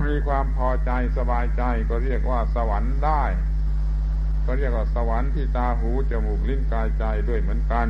[0.09, 3.25] มีความพอใจสบายใจ ก็เรียกว่าสวรรค์ได้
[4.47, 7.89] ก็เรียกว่าสวรรค์ที่ตาหูจมูกลิ้นกายใจด้วยเหมือนกัน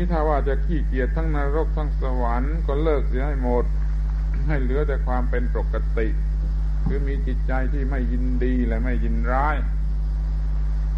[0.00, 3.64] ที่ถ้าว่าจะขี้เกียจทั้งนรกทั้งสวรรค์ก็เลิกเสียให้หมด
[4.46, 6.08] ให้เหลือแต่ความเป็นปกติ
[6.86, 9.56] คือมีจิตใจที่ไม่ยินดีและไม่ยินร้าย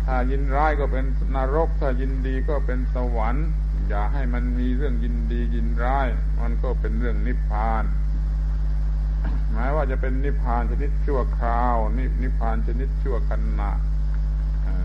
[0.07, 1.05] ถ้ายินร้ายก็เป็น
[1.36, 3.46] นรก ถ้ายินดีก็เป็นสวรรค์
[3.88, 6.09] อย่าให้มันมีเรื่องยินดียินร้าย
[6.40, 7.84] มันก็เป็นเรื่องนิพพาน
[9.51, 11.76] หมายว่าจะเป็นนิพพานชนิดชั่วคราว
[12.22, 13.70] นิพพานชนิดชั่วขณะ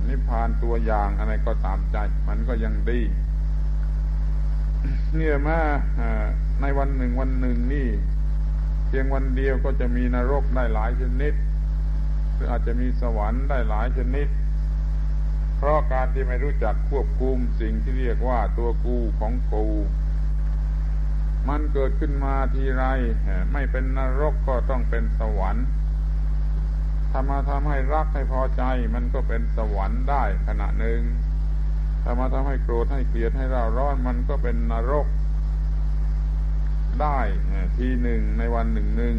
[0.09, 1.97] นิพพานตัวอย่างอะไรก็ตามใจ
[2.27, 3.01] มันก็ยังดี
[5.15, 5.59] เนี่ยมา
[6.61, 7.89] ในวันหนึ่งวันหนึ่งนี่
[8.87, 11.33] เพียงวันเดียวก็จะมีนรกได้หลายชนิด
[12.33, 14.27] หรืออาจจะมีสวรรค์ได้หลายชนิด
[15.57, 19.65] เพราะการที่ไม่รู้จักควบคุมสิ่งที่เรียกว่าตัวกูของกู
[21.49, 22.83] มันเกิดขึ้นมาทีไร
[23.53, 25.65] ไม่เป็นนรกก็ต้องเป็นสวรรค์
[27.11, 28.63] ทำมาทำให้รักให้พอใจ
[28.95, 31.01] มันก็เป็นสวรรค์ได้ขณะหนึ่ง
[32.07, 35.07] ถ้ามาทำให้โกรธให้เกลียดให้เราร้อนมันก็เป็นนรก
[37.01, 37.19] ได้
[37.77, 39.15] ทีหนึ่งในวันหนึ่งหนึ่ง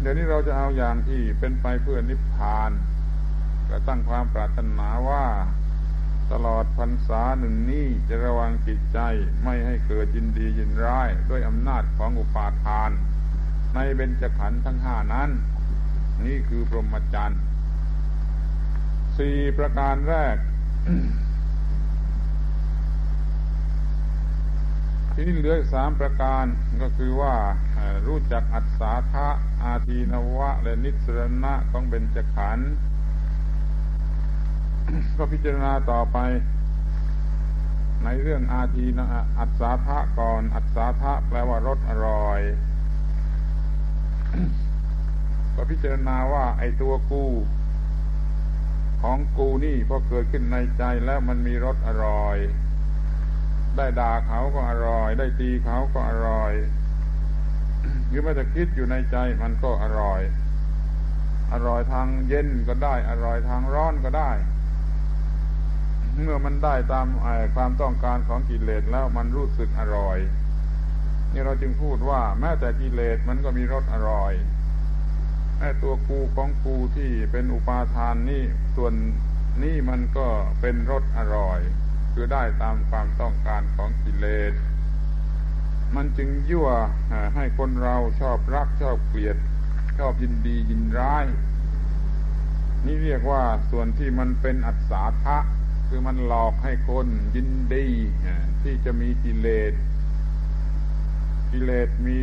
[0.00, 2.70] เดี๋ยวนี้เราจะเอาอย่างที่เป็นไปเพื่อนิพพาน
[3.68, 5.24] ก็ตั้งความปรารถนาว่า
[6.32, 8.98] ตลอดพรรษาหนึ่งนี้จะระวังจิตใจ
[9.44, 12.90] ไม่ให้เกิดยินดียินร้าย ด้วยอำนาจของอุปาทาน
[13.74, 15.30] ในเบญจขันธ์ทั้งห้านั้น
[16.26, 17.40] นี่คือพรหมจรรย์
[19.16, 20.36] สี่ประการแรก
[20.84, 26.44] ที่นี่เหลือสามประการ
[26.82, 27.34] ก็คือว่า
[28.06, 29.28] รู้จักอัศาทะ
[29.62, 32.68] อาทีนวะ และนิสรณะของเบญจขันธ์
[35.16, 36.18] ก็พิจารณาต่อไป
[38.04, 39.06] ในเรื่องอาทีนะ
[39.38, 42.40] อัศาทะก่อน อัศาทะแปลว่ารสอร่อย
[45.54, 47.24] ก็พิจารณาว่าไอตัวกู
[49.02, 52.36] ของกูนี่พอเกิดขึ้นในใจแล้วมันมีรสอร่อย
[53.76, 56.52] ได้ด่าเขาก็อร่อย ได้ตีเขาก็อร่อย
[58.08, 60.20] หรือแม้แต่คิดอยู่ในใจมันก็อร่อย
[61.52, 64.30] อร่อยทางเย็นก็ได้ อร่อยทางร้อนก็ได้
[66.22, 67.06] เมื่อมันได้ตาม
[67.54, 70.18] ความต้องการของกิเลสแล้วมันรู้สึกอร่อย
[71.32, 74.32] นี่เราจึงพูดว่าแม้แต่กิเลสมันก็มีรสอร่อย
[75.58, 78.42] แม้ตัวกูของกูที่เป็นอุปาทานนี่
[78.76, 78.94] ส่วน
[79.62, 80.26] นี่มันก็
[80.60, 81.60] เป็นรสอร่อย
[82.12, 84.52] คือได้ตามความต้องการของกิเลส
[85.94, 86.68] มันจึงยั่ว
[87.34, 89.36] ให้คนเราชอบรักชอบเกลียด
[89.98, 91.26] ชอบยินดียินร้าย
[92.86, 95.38] นี่เรียกว่าส่วนที่มันเป็นอัศาทะ
[95.88, 97.86] คือมันหลอกให้คนยินดี
[98.62, 99.72] ที่จะมีกิเลส
[101.52, 102.18] กิเลสมี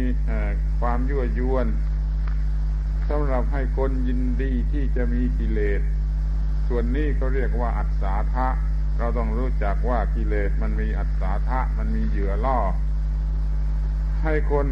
[0.80, 1.68] ความยั่วยวน
[3.16, 5.82] สำหรับให้คนยินดีที่จะมีกิเลส
[6.68, 8.47] ส่วนนี้ก็เรียกว่าอัศาทะ
[8.97, 12.59] เราต้องรู้จักว่ากิเลสมันมีอัศาทะ มันมีเหยื่อล่อ
[14.24, 14.68] ให้คน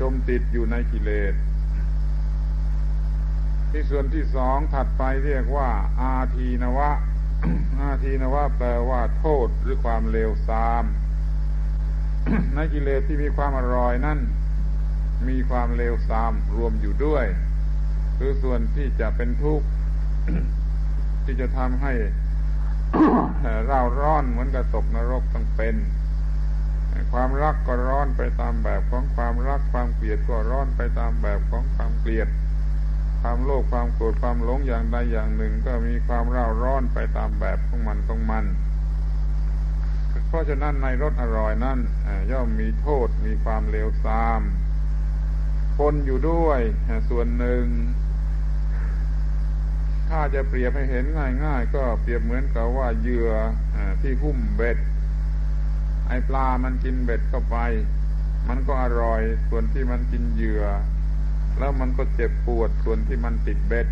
[0.00, 1.34] จมติดอยู่ในกิเลส
[3.70, 5.68] ที่ส่วนที่สองถัดไปเรียกว่า
[6.00, 6.90] อาทีนวะ
[7.80, 10.84] อาทีนว่าแปลว่าโทษหรือความเลวทราม
[12.54, 14.18] ในกิเลสที่มีความอร่อยนั่น
[15.28, 17.26] มีความเลวทรามรวมอยู่ด้วย
[18.24, 19.66] คือส่วนที่จะเป็นทุกข์
[21.24, 21.92] ที่จะทำให้
[23.68, 25.76] เราร้อนเหมือนกับตกนรกต้องเป็น
[27.12, 32.28] ความรักก็ร้อนไปตามแบบของความรักความเกลียดก็ร้อนไปตามแบบของความเกลียด
[33.20, 38.44] ความโลภความโกรธความหลงอย่างใดอย่างหนึ่ง ก็มีความเร่าร้อนไปตามแบบของมันของมัน
[40.28, 41.78] เพราะฉะนั้นในรสอร่อยนั้น
[42.30, 44.40] ย่อมมีโทษมีความเลวทราม
[45.78, 46.60] ปนอยู่ด้วย
[47.08, 47.64] ส่วนหนึ่ง
[50.16, 51.04] ถ้าจะเปรียบให้เห็น
[51.44, 53.30] ง่าย ๆ ก็เปรียบเหมือนกับว่าเหยื่อ
[54.02, 54.78] ที่หุ้มเบ็ด
[56.06, 57.56] ไอปลามันกินเบ็ดเข้าไป
[58.48, 60.64] มันก็อร่อยส่วนที่มันกินเหยื่อ
[61.58, 63.86] แล้วมันก็เจ็บปวดส่วนที่มันติดเบ็ด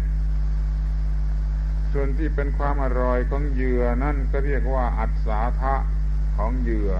[1.93, 5.75] ส่วนที่เป็นความอร่อยของเหยื่อนั่นก็เรียกว่าอัศาทะ
[6.37, 6.91] ของเหยื่อ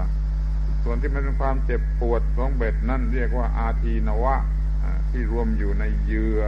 [0.83, 4.35] ส่วนที่มันเป็นความเจ็บปวดของเบ็ดนั่นเรียกว่าอาทีนวะ
[5.09, 6.41] ที่รวมอยู่ในเหยื่อ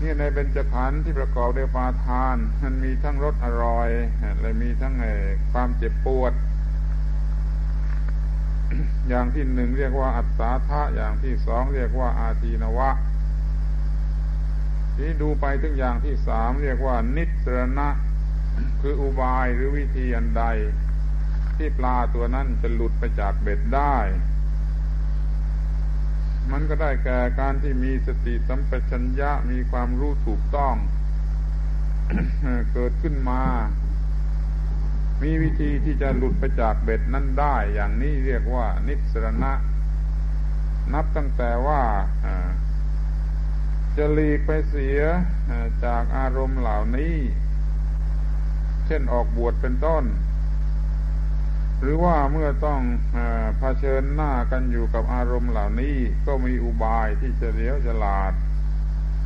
[0.00, 3.90] นี่ในเบญจขันธ์ที่ประกอบด้วยปาทาน มันมีทั้งรสอร่อย
[4.40, 4.94] และมีทั้ง
[5.52, 6.32] ความเจ็บปวด
[9.08, 12.90] อย่างที่หนึ่งเรียกว่าอัตตาทะอย่างที่สองเรียกว่าอาทีนวะ
[14.96, 17.88] ที่ดูไปถึงอย่างที่สามเรียกว่า นิสรณะ
[18.80, 20.44] คืออุบายหรือวิธีอันใด
[21.56, 23.96] ที่ปลาตัวนั้นจะหลุดไปจากเบ็ดได้
[26.52, 30.74] มันก็ได้แก่การที่มีสติสัมปชัญญะมีความรู้ถูกต้อง
[32.72, 33.42] เกิดขึ้นมา
[35.22, 39.52] มีวิธีที่จะหลุดไปจากเบ็ดนั้นได้ อย่างนี้เรียกว่านิสรณะ
[40.94, 41.82] นับตั้งแต่ว่า
[43.96, 45.00] จะหลีกไปเสีย
[45.84, 47.16] จากอารมณ์เหล่านี้
[48.86, 50.04] เช่นออกบวชเป็นต้น
[51.86, 52.80] หรือว่าเมื่อต้อง
[53.16, 53.18] อ
[53.58, 58.32] เผชิญหน้ากันอยู่กับอารมณ์เหล่านี้ก็มีอุบายที่จะเลี้ยวฉลาด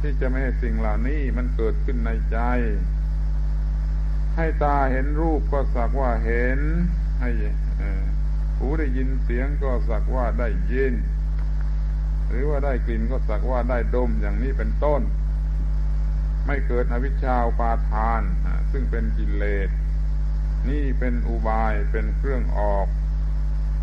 [0.00, 2.38] ที่จะไม่ให้สิ่งเหล่านี้มันเกิดขึ้นในใจ
[4.36, 6.60] ให้ตาเห็นรูปก็สักว่าเห็น
[7.20, 7.30] ให้
[8.58, 10.94] หูได้ยินเสียงก็สักว่าได้ยิน
[12.28, 15.02] หรือว่าได้กลิ่นก็สักว่าได้ดมอย่างนี้เป็นต้น
[16.46, 18.22] ไม่เกิดอวิชชาปาทาน
[18.72, 19.68] ซึ่งเป็นกิเลส
[20.68, 22.86] นี่เป็นอุบายเป็นเครื่องออก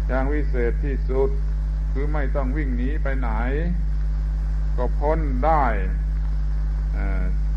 [0.08, 1.30] อย่างวิเศษที่สุด
[1.92, 3.30] คือไม่ต้องวิ่งหนีไปไหน
[4.78, 5.66] ก็พ้นได้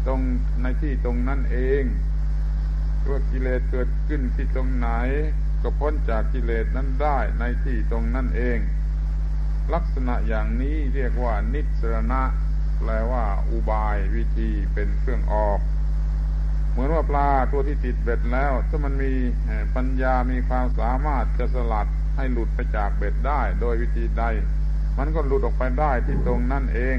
[0.07, 0.21] ตรง
[0.63, 1.85] ในที่ตรงนั้นเอง
[3.03, 4.89] คว่ากิเลสเกิดขึ้นที่ตรงไหน
[5.63, 8.59] ก็พ้นจากกิเลสนั้นได้ในที่ตรงนั่นเอง
[9.75, 12.23] ลักษณะอย่างนี้เรียกว่านิสรณะ
[12.79, 15.61] แปลว่าอุบายวิธีเป็นเครื่องออก
[16.79, 19.13] มือนว่าปลาตัวที่ติดเบ็ดแล้ว ถ้ามันมี
[19.77, 24.25] ปัญญามีความสามารถจะสลัดให้หลุดไปจากเบ็ดได้ โดยวิธีใด
[24.99, 26.97] มันก็หลุดออกไปได้ที่ตรงนั่นเอง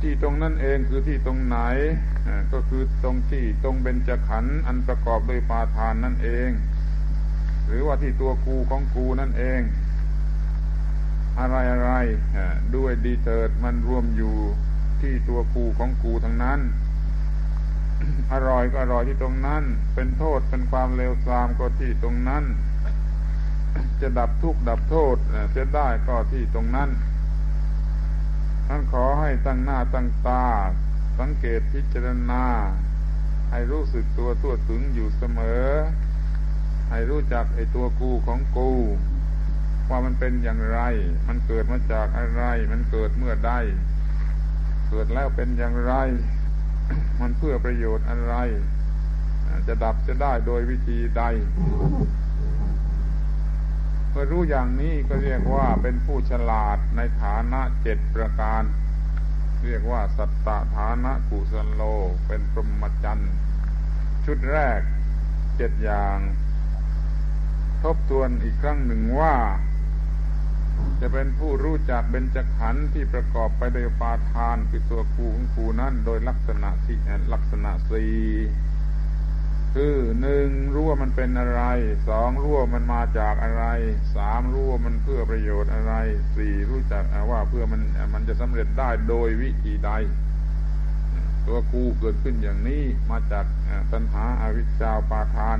[0.00, 1.58] ที่ตรงนั่นเองคือที่ตรงไหน
[2.52, 6.50] ก็คือตรงที่ตรงเบญจขันธ์อันประกอบด้วยปาทานนั่นเอง
[7.66, 9.60] หรือว่าที่ตัวกูของกูนั่นเอง
[11.38, 11.90] อะไรอะไร
[12.76, 14.36] ด้วยดีเถิดมันรวมอยู่
[15.04, 16.60] ที่ตัวกูของกูทั้งนั้น
[18.32, 19.62] อร่อยก็อร่อยที่ตรงนั้น
[19.94, 22.44] เป็นโทษเป็นความเลวทรามก็ที่ตรงนั้น
[24.00, 25.16] จะดับทุกข์ดับโทษ
[25.56, 26.90] จะได้ก็ที่ตรงนั้น
[28.68, 30.44] ท่านขอให้ตั้งหน้าตั้งตา
[31.18, 32.44] สังเกตพิจารณา
[33.50, 35.68] ให้รู้สึกตัวตัวถึงอยู่เสมอ
[36.90, 38.70] ให้รู้จักไอ้ตัวกูของกู
[39.88, 40.80] ว่ามันเป็นอย่างไร
[41.28, 43.52] มันเกิดมาจากอะไร มันเกิดเมื่อใด
[44.94, 45.94] กิดแล้วเป็นอย่างไร
[47.20, 48.34] มันเพื่อประโยชน์อะไร
[49.68, 51.22] จะดับจะได้โดยวิธีใด
[54.10, 58.62] เมื่อรู้อย่างนี้ก็เรียกว่าเป็นผู้ฉลาดในฐานะเจ็ดประการ
[59.64, 61.82] เรียกว่าสัตตฐานะกุสโล
[62.26, 63.32] เป็นพรหมจรรย์
[64.24, 64.80] ชุดแรก
[65.56, 66.18] เจ็ดอย่าง
[67.82, 69.34] ทบทวนอีกครั้งหนึ่งว่า
[71.00, 76.96] จะเป็นผู้รู้จักเบญจขันธ์ที่ประกอบไปด้วยปาทานคือตัวกูของกูนั่นโดยลักษณะที่
[77.32, 78.14] ลักษณะสี่
[79.74, 81.62] คือหนึ่งรู้ว่ามันเป็นอะไร
[82.08, 83.64] สองรู้ว่ามันมาจากอะไร
[84.16, 85.94] สามรู้ว่ามันเพื่อประโยชน์อะไร
[86.36, 87.82] สี่รู้จักว่าเพื่อมัน
[88.14, 89.90] มันจะสำเร็จได้โดยวิธีใด
[91.46, 93.44] ตัวกูเกิดขึ้นอย่างนี้มาจาก
[93.92, 95.58] ตัณหาอาวิชชาปาทาน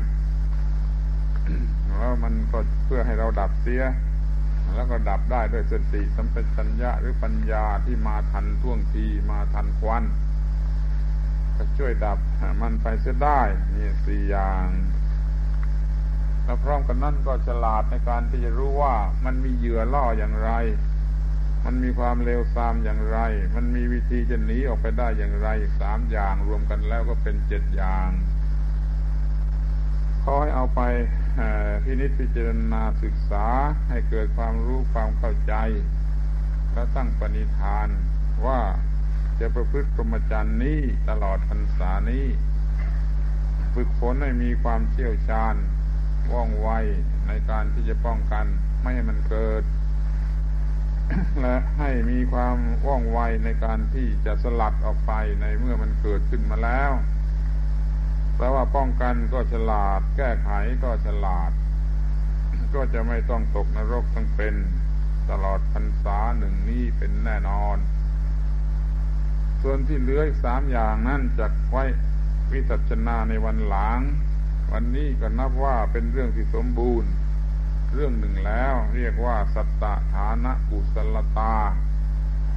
[1.98, 3.82] แล้วมันก็เพื่อให้เราดับเสีย
[4.74, 10.04] แล้วก็ดับได้ด้วยสติสัมปชัญญะหรือปัญญาที่มาทันท่วงทีมาทันควัน
[11.56, 12.18] ก็ช่วยดับ
[12.62, 13.40] มันไปเสียได้
[13.74, 14.66] นี่สี่อย่าง
[16.44, 18.94] แล้วพร้อมกันนั้นก็ฉลาดในการที่จะรู้ว่า
[19.24, 20.50] มันมีเหยื่อล่ออย่างไร
[21.64, 23.18] มันมีความเลวทรามอย่างไร
[23.54, 25.48] มันมีวิธีจะหนีออกไปได้อย่างไร
[25.80, 28.10] สามอย่างรวมกันแล้วก็เป็นเจ็ดอย่าง
[30.22, 30.80] ขอให้เอาไป
[31.84, 33.46] พินิจพิจารณาศึกษา
[33.88, 35.54] ให้เกิดความรู้ความเข้าใจ
[36.72, 37.88] และตั้งปณิธาน
[38.46, 38.60] ว่า
[39.40, 42.26] จะประพฤติกรมจรรย์นี้ตลอดพรรษานี้
[43.74, 45.54] ฝึกฝนให้มีความเชี่ยวชาญ
[46.32, 46.68] ว่องไว
[47.28, 48.46] ในการที่จะป้องกัน
[48.80, 49.62] ไม่ให้มันเกิด
[51.40, 52.56] และให้มีความ
[52.86, 56.90] ว่องไวในการที่จะสลัดออกไปในเมื่อมันเกิดขึ้นมาแล้ว
[58.36, 60.50] แปลว่าป้องกันก็ฉลาด แก้ไข
[60.82, 61.50] ก็ฉลาด
[62.74, 64.54] ก็จะไม่ต้องตกนรกทั้งเป็น
[65.30, 67.76] ตลอดพรรษาหนึ่งนี้เป็นแน่นอน
[69.62, 71.84] ส่วนที่เหลืออีกสามอย่างนั่นจะไว้
[72.52, 74.00] วิจัชนาในวันหลัง
[74.72, 77.10] วันนี้ก็นับว่าเป็นเรื่องที่สมบูรณ์
[77.92, 81.56] เรื่องหนึ่งแล้ว เรียกว่าสัตตฐานะกุศลตา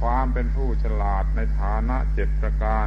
[0.00, 2.86] ความเป็นผู้ฉลาดในฐานะเจ็ดประการ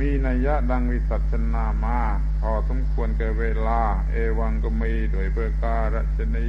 [0.00, 2.00] มีนัยยะดังวิสัชนามา
[2.40, 3.82] พอสมควรแก่เวลา
[4.12, 6.48] เอวังก็มีโดยเบการชนี